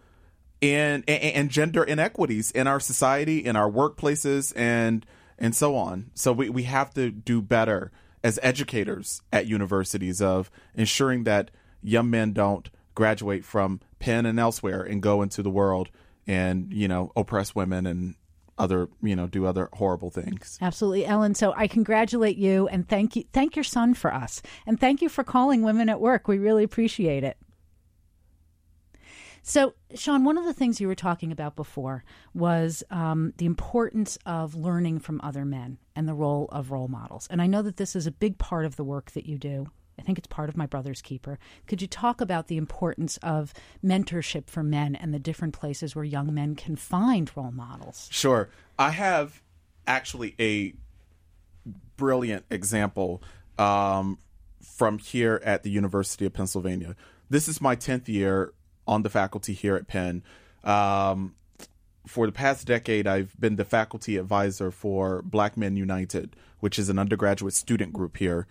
and, 0.63 1.09
and, 1.09 1.51
gender 1.51 1.85
inequities 1.85 2.51
in 2.51 2.67
our 2.67 2.81
society, 2.81 3.45
in 3.45 3.55
our 3.55 3.71
workplaces, 3.71 4.53
and 4.57 5.05
and 5.39 5.55
so 5.55 5.77
on. 5.77 6.11
So 6.15 6.33
we, 6.33 6.49
we 6.49 6.63
have 6.63 6.95
to 6.95 7.11
do 7.11 7.43
better 7.43 7.91
as 8.23 8.39
educators 8.43 9.21
at 9.33 9.47
universities 9.47 10.23
of 10.23 10.51
ensuring 10.75 11.25
that 11.25 11.51
young 11.83 12.09
men 12.09 12.33
don't 12.33 12.71
graduate 12.95 13.45
from 13.45 13.81
Penn 13.99 14.25
and 14.27 14.39
elsewhere 14.39 14.83
and 14.83 15.03
go 15.03 15.23
into 15.23 15.43
the 15.43 15.51
world 15.51 15.91
and 16.27 16.73
you 16.73 16.89
know 16.89 17.13
oppress 17.17 17.55
women 17.55 17.87
and 17.87 18.15
other 18.59 18.89
you 19.03 19.17
know 19.17 19.27
do 19.27 19.47
other 19.47 19.69
horrible 19.75 20.11
things. 20.11 20.59
Absolutely 20.61 21.07
ellen. 21.07 21.35
So 21.35 21.53
i 21.57 21.67
congratulate 21.67 22.37
you 22.37 22.69
and 22.69 22.89
thank 22.89 23.17
you 23.17 23.25
thank 23.33 23.57
your 23.57 23.65
son 23.65 23.95
for 23.95 24.13
us. 24.13 24.43
And 24.67 24.79
thank 24.79 25.03
you 25.03 25.09
for 25.09 25.25
calling 25.25 25.63
women 25.63 25.89
at 25.89 26.01
work. 26.01 26.29
We 26.29 26.39
really 26.39 26.65
appreciate 26.65 27.25
it. 27.25 27.37
So, 29.47 29.75
Shaun, 29.95 30.25
one 30.25 30.39
of 30.39 30.47
the 30.47 30.55
things 30.55 30.81
you 30.81 30.89
were 30.89 30.95
talking 30.95 31.31
about 31.31 31.55
before 31.55 32.03
was 32.33 32.83
um, 32.91 33.35
the 33.37 33.45
importance 33.45 34.17
of 34.25 34.55
learning 34.55 35.01
from 35.01 35.21
other 35.23 35.45
men 35.45 35.77
and 35.95 36.09
the 36.09 36.15
role 36.15 36.49
of 36.51 36.71
role 36.71 36.89
models. 36.89 37.29
And 37.31 37.43
I 37.43 37.47
know 37.47 37.61
that 37.61 37.77
this 37.77 37.95
is 37.95 38.07
a 38.07 38.11
big 38.11 38.39
part 38.39 38.65
of 38.65 38.77
the 38.77 38.85
work 38.85 39.11
that 39.11 39.27
you 39.27 39.37
do. 39.37 39.67
I 40.05 40.07
think 40.07 40.19
it's 40.19 40.27
part 40.27 40.51
of 40.51 40.57
my 40.57 40.67
brother's 40.67 41.01
keeper. 41.01 41.39
Could 41.67 41.81
you 41.81 41.89
talk 41.89 42.21
about 42.21 42.49
the 42.49 42.59
importance 42.59 43.17
of 43.23 43.55
mentorship 43.83 44.51
for 44.51 44.63
men 44.63 44.95
and 44.95 45.15
the 45.15 45.19
different 45.19 45.55
places 45.55 45.97
where 45.97 46.05
young 46.05 46.35
men 46.35 46.57
can 46.57 46.77
find 46.77 47.31
role 47.35 47.51
models? 47.51 48.11
Sure. 48.13 48.51
I 48.79 48.91
have 48.91 49.41
actually 49.87 50.35
a 50.39 50.75
brilliant 51.97 52.45
example 52.51 53.23
um, 53.57 54.19
from 54.61 54.99
here 54.99 55.41
at 55.43 55.63
the 55.63 55.71
University 55.71 56.27
of 56.27 56.35
Pennsylvania. 56.35 56.97
This 57.31 57.49
is 57.49 57.63
my 57.63 57.75
10th 57.75 58.07
year 58.07 58.53
on 58.87 59.05
the 59.05 59.09
faculty 59.09 59.55
here 59.55 59.75
at 59.75 59.89
Penn. 59.89 60.23
Um, 60.65 61.35
for 62.07 62.27
the 62.27 62.33
past 62.33 62.67
decade, 62.67 63.07
I've 63.07 63.35
been 63.41 63.57
the 63.57 63.65
faculty 63.65 64.19
advisor 64.19 64.71
for 64.71 65.23
Black 65.23 65.57
Men 65.57 65.77
United, 65.77 66.37
which 66.61 66.79
is 66.79 66.91
an 66.91 66.99
undergraduate 66.99 67.55
student 67.55 67.95
group 67.95 68.19
here 68.19 68.47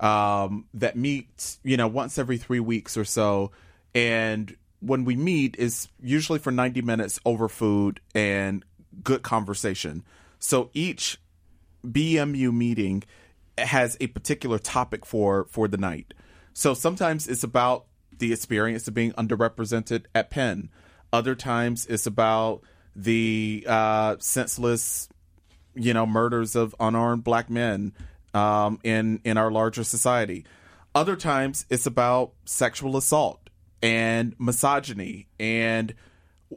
um, 0.00 0.66
that 0.74 0.96
meets, 0.96 1.58
you 1.62 1.76
know, 1.76 1.88
once 1.88 2.18
every 2.18 2.38
three 2.38 2.60
weeks 2.60 2.96
or 2.96 3.04
so. 3.04 3.52
And 3.94 4.54
when 4.80 5.04
we 5.04 5.16
meet, 5.16 5.56
is 5.56 5.88
usually 6.02 6.38
for 6.38 6.50
90 6.50 6.82
minutes 6.82 7.18
over 7.24 7.48
food 7.48 8.00
and 8.14 8.64
good 9.02 9.22
conversation. 9.22 10.04
So 10.38 10.70
each 10.74 11.18
BMU 11.84 12.52
meeting 12.52 13.04
has 13.58 13.96
a 14.00 14.08
particular 14.08 14.58
topic 14.58 15.06
for 15.06 15.46
for 15.50 15.66
the 15.68 15.78
night. 15.78 16.12
So 16.52 16.74
sometimes 16.74 17.26
it's 17.26 17.42
about 17.42 17.86
the 18.18 18.32
experience 18.32 18.86
of 18.88 18.94
being 18.94 19.12
underrepresented 19.12 20.04
at 20.14 20.30
Penn. 20.30 20.70
Other 21.12 21.34
times 21.34 21.86
it's 21.86 22.06
about 22.06 22.62
the 22.94 23.64
uh, 23.68 24.16
senseless, 24.18 25.08
you 25.74 25.92
know, 25.94 26.06
murders 26.06 26.56
of 26.56 26.74
unarmed 26.80 27.24
black 27.24 27.50
men 27.50 27.92
um, 28.36 28.78
in 28.84 29.20
in 29.24 29.38
our 29.38 29.50
larger 29.50 29.84
society. 29.84 30.44
Other 30.94 31.16
times 31.16 31.66
it's 31.70 31.86
about 31.86 32.32
sexual 32.44 32.96
assault 32.96 33.50
and 33.82 34.34
misogyny 34.38 35.28
and 35.38 35.94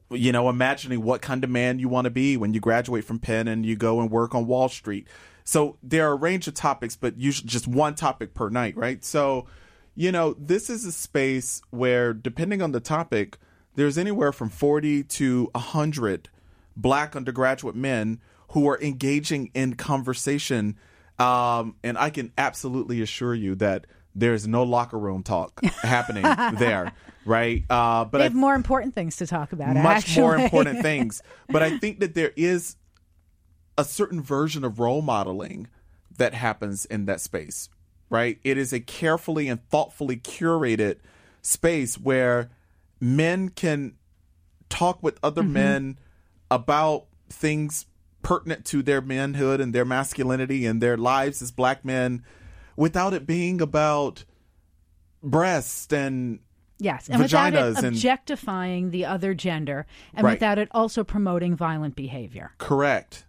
you 0.10 0.32
know 0.32 0.50
imagining 0.50 1.02
what 1.04 1.22
kind 1.22 1.44
of 1.44 1.50
man 1.50 1.80
you 1.80 1.89
want 1.89 2.06
to 2.06 2.12
be 2.12 2.38
when 2.38 2.54
you 2.54 2.60
graduate 2.60 3.06
from 3.06 3.20
Penn 3.20 3.48
and 3.48 3.65
you 3.65 3.76
go 3.76 4.00
and 4.00 4.12
work 4.12 4.36
on 4.36 4.46
Wall 4.46 4.70
Street. 4.70 5.08
So 5.44 5.78
there 5.82 6.08
are 6.08 6.12
a 6.12 6.15
range 6.15 6.48
of 6.48 6.54
topics, 6.54 6.96
but 6.96 7.18
usually 7.18 7.48
just 7.48 7.68
one 7.68 7.96
topic 7.96 8.34
per 8.34 8.50
night, 8.50 8.78
right? 8.78 9.04
So 9.04 9.48
you 9.96 10.12
know, 10.12 10.34
this 10.39 10.70
is 10.70 10.86
a 10.86 10.94
space 10.94 11.62
where, 11.72 12.13
depending 12.13 12.62
on 12.62 12.72
the 12.72 12.80
topic, 12.80 13.38
there's 13.76 13.98
anywhere 13.98 14.32
from 14.32 14.50
40 14.50 15.04
to 15.04 15.50
100 15.54 16.30
black 16.78 17.15
undergraduate 17.15 17.76
men 17.76 18.22
who 18.52 18.68
are 18.70 18.82
engaging 18.82 19.52
in 19.54 19.76
conversation. 19.76 20.78
Um, 21.20 21.76
and 21.84 21.98
I 21.98 22.10
can 22.10 22.32
absolutely 22.38 23.02
assure 23.02 23.36
you 23.36 23.56
that 23.56 23.86
there's 24.16 24.48
no 24.48 24.64
locker 24.64 24.98
room 24.98 25.24
talk 25.24 25.64
happening 25.82 26.24
there, 26.58 26.94
right? 27.26 27.64
Uh, 27.70 28.06
but 28.06 28.20
they 28.20 28.24
have 28.26 28.36
I, 28.36 28.40
more 28.40 28.56
important 28.56 28.96
things 28.96 29.18
to 29.18 29.28
talk 29.28 29.52
about. 29.52 29.76
Much 29.76 29.86
actually. 29.86 30.22
more 30.22 30.38
important 30.38 30.82
things. 30.84 31.22
But 31.50 31.62
I 31.62 31.78
think 31.78 32.00
that 32.00 32.16
there 32.16 32.32
is 32.36 32.76
a 33.78 33.84
certain 33.84 34.22
version 34.22 34.64
of 34.64 34.80
role 34.80 35.02
modeling 35.02 35.68
that 36.18 36.34
happens 36.34 36.86
in 36.86 37.06
that 37.06 37.22
space, 37.22 37.70
right? 38.10 38.40
It 38.44 38.58
is 38.58 38.74
a 38.74 38.80
carefully 38.80 39.48
and 39.48 39.66
thoughtfully 39.70 40.18
curated 40.18 40.98
space 41.42 41.98
where 41.98 42.50
men 43.00 43.50
can 43.50 43.96
talk 44.70 45.02
with 45.02 45.18
other 45.24 45.42
mm-hmm. 45.42 45.54
men 45.54 46.00
about 46.52 47.06
things 47.30 47.86
pertinent 48.22 48.66
to 48.66 48.82
their 48.82 49.02
manhood 49.02 49.62
and 49.62 49.74
their 49.74 49.86
masculinity 49.86 50.66
and 50.66 50.82
their 50.82 50.98
lives 50.98 51.42
as 51.42 51.52
black 51.52 51.86
men 51.86 52.24
without 52.76 53.14
it 53.14 53.26
being 53.26 53.62
about 53.62 54.26
breasts 55.22 55.92
and 55.94 56.40
Yes, 56.82 57.10
and 57.10 57.22
without 57.22 57.54
it 57.54 57.84
objectifying 57.84 58.86
and, 58.86 58.92
the 58.94 59.06
other 59.06 59.34
gender, 59.34 59.86
and 60.14 60.24
right. 60.24 60.36
without 60.36 60.58
it 60.58 60.70
also 60.72 61.04
promoting 61.04 61.54
violent 61.54 61.94
behavior. 61.94 62.54
Correct. 62.58 63.26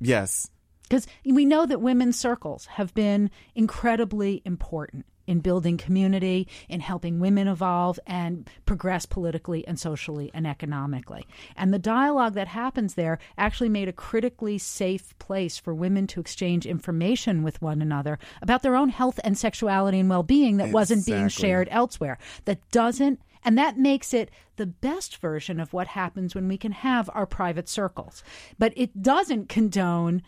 Yes. 0.00 0.50
Because 0.82 1.06
we 1.24 1.46
know 1.46 1.64
that 1.64 1.80
women's 1.80 2.18
circles 2.18 2.66
have 2.66 2.92
been 2.92 3.30
incredibly 3.54 4.42
important 4.44 5.06
in 5.30 5.38
building 5.38 5.76
community, 5.76 6.48
in 6.68 6.80
helping 6.80 7.20
women 7.20 7.46
evolve 7.46 8.00
and 8.04 8.50
progress 8.66 9.06
politically 9.06 9.64
and 9.64 9.78
socially 9.78 10.28
and 10.34 10.44
economically. 10.44 11.24
And 11.56 11.72
the 11.72 11.78
dialogue 11.78 12.34
that 12.34 12.48
happens 12.48 12.94
there 12.94 13.20
actually 13.38 13.68
made 13.68 13.86
a 13.86 13.92
critically 13.92 14.58
safe 14.58 15.16
place 15.20 15.56
for 15.56 15.72
women 15.72 16.08
to 16.08 16.20
exchange 16.20 16.66
information 16.66 17.44
with 17.44 17.62
one 17.62 17.80
another 17.80 18.18
about 18.42 18.62
their 18.62 18.74
own 18.74 18.88
health 18.88 19.20
and 19.22 19.38
sexuality 19.38 20.00
and 20.00 20.10
well 20.10 20.24
being 20.24 20.56
that 20.56 20.64
exactly. 20.64 20.74
wasn't 20.74 21.06
being 21.06 21.28
shared 21.28 21.68
elsewhere. 21.70 22.18
That 22.44 22.58
doesn't 22.72 23.20
and 23.44 23.56
that 23.56 23.78
makes 23.78 24.12
it 24.12 24.30
the 24.56 24.66
best 24.66 25.16
version 25.18 25.60
of 25.60 25.72
what 25.72 25.86
happens 25.86 26.34
when 26.34 26.48
we 26.48 26.58
can 26.58 26.72
have 26.72 27.08
our 27.14 27.24
private 27.24 27.68
circles. 27.68 28.24
But 28.58 28.72
it 28.76 29.00
doesn't 29.00 29.48
condone 29.48 30.22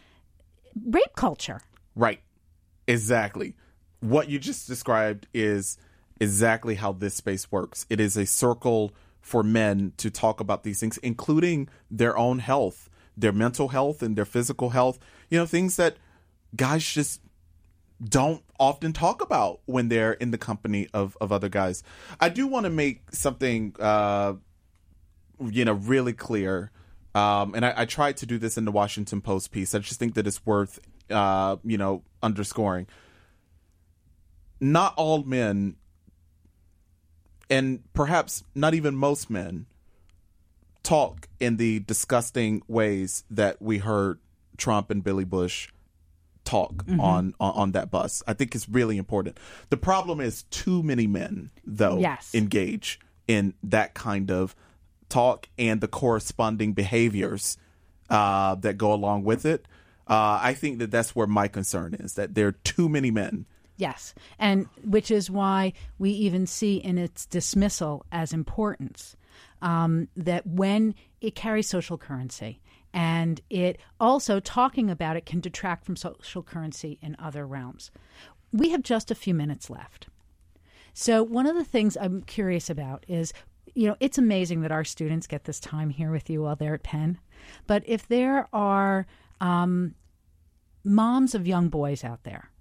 rape 0.86 1.16
culture. 1.16 1.60
Right. 1.96 2.20
Exactly. 2.86 3.54
What 4.02 4.28
you 4.28 4.38
just 4.38 4.66
described 4.66 5.28
is 5.32 5.78
exactly 6.20 6.74
how 6.74 6.92
this 6.92 7.14
space 7.14 7.50
works. 7.50 7.86
It 7.88 8.00
is 8.00 8.16
a 8.16 8.26
circle 8.26 8.92
for 9.20 9.42
men 9.42 9.92
to 9.98 10.10
talk 10.10 10.40
about 10.40 10.64
these 10.64 10.80
things, 10.80 10.98
including 10.98 11.68
their 11.90 12.16
own 12.18 12.40
health, 12.40 12.90
their 13.16 13.32
mental 13.32 13.68
health, 13.68 14.02
and 14.02 14.16
their 14.16 14.24
physical 14.24 14.70
health. 14.70 14.98
You 15.30 15.38
know, 15.38 15.46
things 15.46 15.76
that 15.76 15.96
guys 16.56 16.84
just 16.84 17.20
don't 18.02 18.42
often 18.58 18.92
talk 18.92 19.22
about 19.22 19.60
when 19.66 19.88
they're 19.88 20.14
in 20.14 20.32
the 20.32 20.38
company 20.38 20.88
of, 20.92 21.16
of 21.20 21.30
other 21.30 21.48
guys. 21.48 21.84
I 22.20 22.28
do 22.28 22.48
want 22.48 22.64
to 22.64 22.70
make 22.70 23.02
something, 23.12 23.76
uh, 23.78 24.34
you 25.40 25.64
know, 25.64 25.74
really 25.74 26.12
clear 26.12 26.72
um, 27.14 27.54
and 27.54 27.64
I, 27.64 27.74
I, 27.76 27.84
tried 27.84 28.16
to 28.18 28.26
do 28.26 28.38
this 28.38 28.56
in 28.56 28.64
the 28.64 28.72
Washington 28.72 29.20
Post 29.20 29.50
piece. 29.50 29.74
I 29.74 29.80
just 29.80 29.98
think 29.98 30.14
that 30.14 30.26
it's 30.26 30.44
worth, 30.46 30.78
uh, 31.10 31.56
you 31.62 31.76
know, 31.76 32.02
underscoring. 32.22 32.86
Not 34.62 34.94
all 34.96 35.24
men, 35.24 35.74
and 37.50 37.82
perhaps 37.92 38.44
not 38.54 38.74
even 38.74 38.94
most 38.94 39.28
men, 39.28 39.66
talk 40.84 41.28
in 41.40 41.56
the 41.56 41.80
disgusting 41.80 42.62
ways 42.68 43.24
that 43.28 43.60
we 43.60 43.78
heard 43.78 44.20
Trump 44.56 44.90
and 44.90 45.02
Billy 45.02 45.24
Bush 45.24 45.68
talk 46.44 46.74
mm-hmm. 46.84 47.00
on, 47.00 47.34
on, 47.40 47.52
on 47.54 47.72
that 47.72 47.90
bus. 47.90 48.22
I 48.26 48.34
think 48.34 48.54
it's 48.54 48.68
really 48.68 48.98
important. 48.98 49.38
The 49.70 49.76
problem 49.76 50.20
is 50.20 50.44
too 50.44 50.82
many 50.84 51.08
men, 51.08 51.50
though, 51.66 51.98
yes. 51.98 52.32
engage 52.32 53.00
in 53.26 53.54
that 53.64 53.94
kind 53.94 54.30
of 54.30 54.54
talk 55.08 55.48
and 55.58 55.80
the 55.80 55.88
corresponding 55.88 56.72
behaviors 56.72 57.56
uh, 58.10 58.54
that 58.56 58.78
go 58.78 58.92
along 58.92 59.24
with 59.24 59.44
it. 59.44 59.66
Uh, 60.06 60.38
I 60.40 60.54
think 60.54 60.78
that 60.78 60.90
that's 60.90 61.16
where 61.16 61.26
my 61.26 61.48
concern 61.48 61.94
is 61.94 62.14
that 62.14 62.34
there 62.34 62.48
are 62.48 62.52
too 62.52 62.88
many 62.88 63.10
men. 63.10 63.46
Yes, 63.82 64.14
and 64.38 64.68
which 64.84 65.10
is 65.10 65.28
why 65.28 65.72
we 65.98 66.10
even 66.10 66.46
see 66.46 66.76
in 66.76 66.98
its 66.98 67.26
dismissal 67.26 68.06
as 68.12 68.32
importance 68.32 69.16
um, 69.60 70.06
that 70.16 70.46
when 70.46 70.94
it 71.20 71.34
carries 71.34 71.68
social 71.68 71.98
currency 71.98 72.60
and 72.94 73.40
it 73.50 73.80
also 73.98 74.38
talking 74.38 74.88
about 74.88 75.16
it 75.16 75.26
can 75.26 75.40
detract 75.40 75.84
from 75.84 75.96
social 75.96 76.44
currency 76.44 77.00
in 77.02 77.16
other 77.18 77.44
realms. 77.44 77.90
We 78.52 78.70
have 78.70 78.84
just 78.84 79.10
a 79.10 79.16
few 79.16 79.34
minutes 79.34 79.68
left. 79.68 80.06
So, 80.94 81.24
one 81.24 81.46
of 81.46 81.56
the 81.56 81.64
things 81.64 81.96
I'm 82.00 82.22
curious 82.22 82.70
about 82.70 83.04
is 83.08 83.32
you 83.74 83.88
know, 83.88 83.96
it's 83.98 84.18
amazing 84.18 84.60
that 84.60 84.70
our 84.70 84.84
students 84.84 85.26
get 85.26 85.42
this 85.42 85.58
time 85.58 85.90
here 85.90 86.12
with 86.12 86.30
you 86.30 86.42
while 86.42 86.54
they're 86.54 86.74
at 86.74 86.84
Penn. 86.84 87.18
But 87.66 87.82
if 87.84 88.06
there 88.06 88.46
are 88.52 89.08
um, 89.40 89.96
moms 90.84 91.34
of 91.34 91.48
young 91.48 91.68
boys 91.68 92.04
out 92.04 92.22
there 92.22 92.51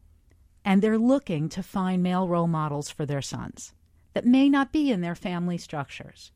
and 0.64 0.82
they're 0.82 0.98
looking 0.98 1.50
to 1.50 1.64
find 1.64 2.04
male 2.04 2.28
role 2.28 2.48
models 2.48 2.90
for 2.90 3.06
their 3.06 3.22
sons 3.22 3.74
that 4.14 4.26
may 4.26 4.50
not 4.50 4.72
be 4.72 4.92
in 4.92 5.02
their 5.02 5.16
family 5.16 5.58
structures, 5.58 6.32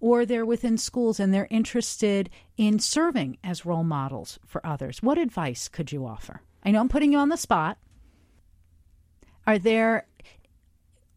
or 0.00 0.24
they're 0.24 0.46
within 0.46 0.78
schools 0.78 1.20
and 1.20 1.32
they're 1.32 1.48
interested 1.50 2.30
in 2.56 2.78
serving 2.78 3.38
as 3.44 3.66
role 3.66 3.84
models 3.84 4.38
for 4.46 4.64
others, 4.66 5.02
what 5.02 5.18
advice 5.18 5.68
could 5.68 5.92
you 5.92 6.06
offer? 6.06 6.40
I 6.64 6.70
know 6.70 6.80
I'm 6.80 6.88
putting 6.88 7.12
you 7.12 7.18
on 7.18 7.28
the 7.28 7.36
spot. 7.36 7.78
Are 9.46 9.58
there 9.58 10.06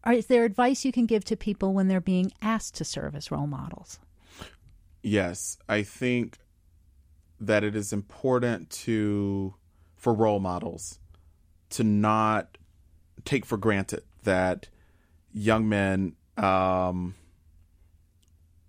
are, 0.04 0.14
is 0.14 0.26
there 0.28 0.46
advice 0.46 0.84
you 0.84 0.92
can 0.92 1.06
give 1.06 1.24
to 1.26 1.36
people 1.36 1.74
when 1.74 1.88
they're 1.88 2.02
being 2.02 2.32
asked 2.42 2.76
to 2.76 2.86
serve 2.86 3.16
as 3.16 3.30
role 3.30 3.46
models? 3.46 4.00
Yes, 5.04 5.58
I 5.70 5.84
think 5.84 6.40
that 7.40 7.64
it 7.64 7.76
is 7.76 7.94
important 7.94 8.70
to 8.70 9.54
for 9.96 10.14
role 10.14 10.40
models 10.40 11.00
to 11.72 11.84
not 11.84 12.58
take 13.26 13.46
for 13.46 13.58
granted 13.58 14.04
that 14.24 14.70
young 15.34 15.68
men 15.68 16.16
um, 16.38 17.16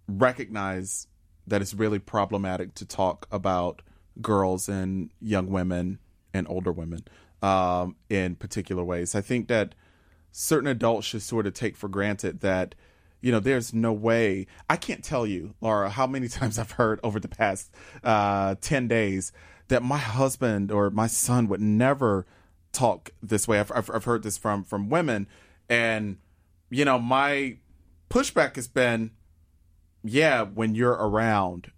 recognize 0.09 1.07
that 1.47 1.61
it's 1.61 1.75
really 1.75 1.99
problematic 1.99 2.75
to 2.75 2.85
talk 2.85 3.27
about 3.31 3.83
girls 4.21 4.69
and 4.69 5.11
young 5.21 5.49
women 5.49 5.99
and 6.33 6.47
older 6.49 6.73
women 6.73 7.01
um, 7.43 7.97
in 8.09 8.37
particular 8.37 8.85
ways. 8.85 9.15
I 9.15 9.21
think 9.21 9.49
that 9.49 9.75
certain 10.31 10.69
adults 10.69 11.07
should 11.07 11.23
sort 11.23 11.47
of 11.47 11.55
take 11.55 11.77
for 11.77 11.89
granted 11.89 12.41
that 12.41 12.75
you 13.21 13.31
know 13.31 13.39
there's 13.39 13.75
no 13.75 13.93
way 13.93 14.47
i 14.69 14.77
can't 14.77 15.05
tell 15.05 15.27
you 15.27 15.55
laura 15.61 15.91
how 15.91 16.07
many 16.07 16.27
times 16.29 16.59
i've 16.59 16.73
heard 16.73 16.99
over 17.05 17.21
the 17.21 17.29
past 17.29 17.71
uh, 18.03 18.55
10 18.63 18.89
days 18.89 19.31
that 19.69 19.83
my 19.83 19.99
husband 19.99 20.73
or 20.73 20.91
my 20.91 21.07
son 21.07 21.49
would 21.49 21.61
never 21.61 22.27
talk 22.73 23.11
this 23.23 23.47
way. 23.47 23.61
I've, 23.61 23.71
I've, 23.73 23.91
I've 23.91 24.05
heard 24.05 24.23
this 24.23 24.39
from 24.39 24.65
from 24.65 24.89
women. 24.89 25.27
And 25.69 26.19
you 26.71 26.85
know 26.85 26.99
my 26.99 27.59
pushback 28.11 28.57
has 28.57 28.69
been 28.69 29.11
yeah 30.03 30.43
when 30.43 30.75
you're 30.75 30.93
around 30.93 31.71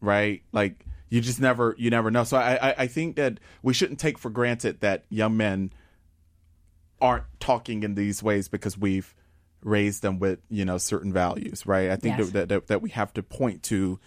right? 0.00 0.42
Like 0.52 0.84
you 1.08 1.20
just 1.20 1.40
never 1.40 1.74
you 1.78 1.90
never 1.90 2.10
know. 2.10 2.24
So 2.24 2.36
I, 2.36 2.70
I 2.70 2.74
i 2.78 2.86
think 2.86 3.16
that 3.16 3.38
we 3.62 3.74
shouldn't 3.74 3.98
take 3.98 4.18
for 4.18 4.30
granted 4.30 4.80
that 4.80 5.04
young 5.10 5.36
men 5.36 5.72
aren't 7.00 7.24
talking 7.38 7.82
in 7.82 7.94
these 7.94 8.22
ways 8.22 8.48
because 8.48 8.76
we've 8.78 9.14
raised 9.62 10.02
them 10.02 10.18
with 10.18 10.38
you 10.48 10.64
know 10.64 10.78
certain 10.78 11.12
values 11.12 11.66
right? 11.66 11.90
I 11.90 11.96
think 11.96 12.18
Yes. 12.18 12.30
that, 12.30 12.48
that 12.48 12.66
that 12.68 12.82
we 12.82 12.90
have 12.90 13.12
to 13.14 13.22
point 13.22 13.62
to 13.64 13.98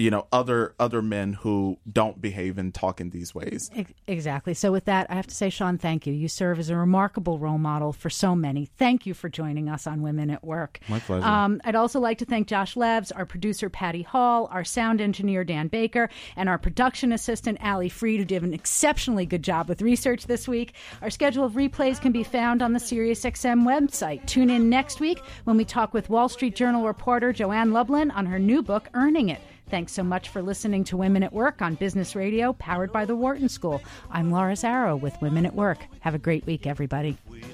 you 0.00 0.10
know 0.10 0.26
other 0.32 0.74
other 0.78 1.02
men 1.02 1.34
who 1.34 1.78
don't 1.90 2.20
behave 2.20 2.58
and 2.58 2.74
talk 2.74 3.00
in 3.00 3.10
these 3.10 3.34
ways 3.34 3.70
Exactly. 4.06 4.54
So, 4.54 4.72
with 4.72 4.84
that, 4.86 5.06
I 5.10 5.14
have 5.14 5.26
to 5.26 5.34
say, 5.34 5.50
Shaun, 5.50 5.78
thank 5.78 6.06
you. 6.06 6.12
You 6.12 6.28
serve 6.28 6.58
as 6.58 6.70
a 6.70 6.76
remarkable 6.76 7.38
role 7.38 7.58
model 7.58 7.92
for 7.92 8.10
so 8.10 8.34
many. 8.34 8.66
Thank 8.66 9.06
you 9.06 9.14
for 9.14 9.28
joining 9.28 9.68
us 9.68 9.86
on 9.86 10.02
Women 10.02 10.30
at 10.30 10.44
Work. 10.44 10.80
My 10.88 10.98
pleasure. 11.00 11.26
Um, 11.26 11.60
I'd 11.64 11.74
also 11.74 12.00
like 12.00 12.18
to 12.18 12.24
thank 12.24 12.48
Josh 12.48 12.74
Levs, 12.74 13.12
our 13.14 13.24
producer, 13.24 13.68
Patty 13.68 14.02
Hall, 14.02 14.48
our 14.50 14.64
sound 14.64 15.00
engineer, 15.00 15.44
Dan 15.44 15.68
Baker, 15.68 16.08
and 16.36 16.48
our 16.48 16.58
production 16.58 17.12
assistant, 17.12 17.58
Allie 17.60 17.88
Freed, 17.88 18.18
who 18.18 18.24
did 18.24 18.42
an 18.42 18.54
exceptionally 18.54 19.26
good 19.26 19.42
job 19.42 19.68
with 19.68 19.82
research 19.82 20.26
this 20.26 20.48
week. 20.48 20.74
Our 21.02 21.10
schedule 21.10 21.44
of 21.44 21.52
replays 21.52 22.00
can 22.00 22.12
be 22.12 22.24
found 22.24 22.62
on 22.62 22.72
the 22.72 22.80
SiriusXM 22.80 23.62
website. 23.62 24.26
Tune 24.26 24.50
in 24.50 24.68
next 24.68 25.00
week 25.00 25.20
when 25.44 25.56
we 25.56 25.64
talk 25.64 25.94
with 25.94 26.10
Wall 26.10 26.28
Street 26.28 26.56
Journal 26.56 26.86
reporter 26.86 27.32
Joann 27.32 27.72
Lublin 27.72 28.10
on 28.10 28.26
her 28.26 28.38
new 28.38 28.62
book, 28.62 28.88
Earning 28.94 29.28
It. 29.28 29.40
Thanks 29.70 29.92
so 29.92 30.02
much 30.02 30.30
for 30.30 30.42
listening 30.42 30.82
to 30.84 30.96
Women 30.96 31.22
at 31.22 31.32
Work 31.32 31.62
on 31.62 31.76
Business 31.76 32.16
Radio, 32.16 32.52
powered 32.54 32.90
by 32.90 33.04
the 33.04 33.14
Wharton 33.14 33.48
School. 33.48 33.80
I'm 34.10 34.32
Laura 34.32 34.54
Zarrow 34.54 35.00
with 35.00 35.14
Women 35.22 35.46
at 35.46 35.54
Work. 35.54 35.78
Have 36.00 36.12
a 36.12 36.18
great 36.18 36.44
week, 36.44 36.66
everybody. 36.66 37.16
We 37.28 37.44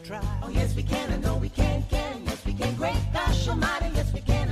oh, 0.42 0.48
yes, 0.50 0.74
we 0.74 0.82
can. 0.82 1.12
I 1.12 1.18
know 1.18 1.36
we 1.36 1.50
can. 1.50 1.82
can. 1.90 2.22
Yes, 2.24 2.42
we 2.46 2.54
can. 2.54 2.74
Great 2.76 2.96
gosh 3.12 3.46
almighty. 3.48 3.90
Yes, 3.94 4.14
we 4.14 4.20
can. 4.20 4.45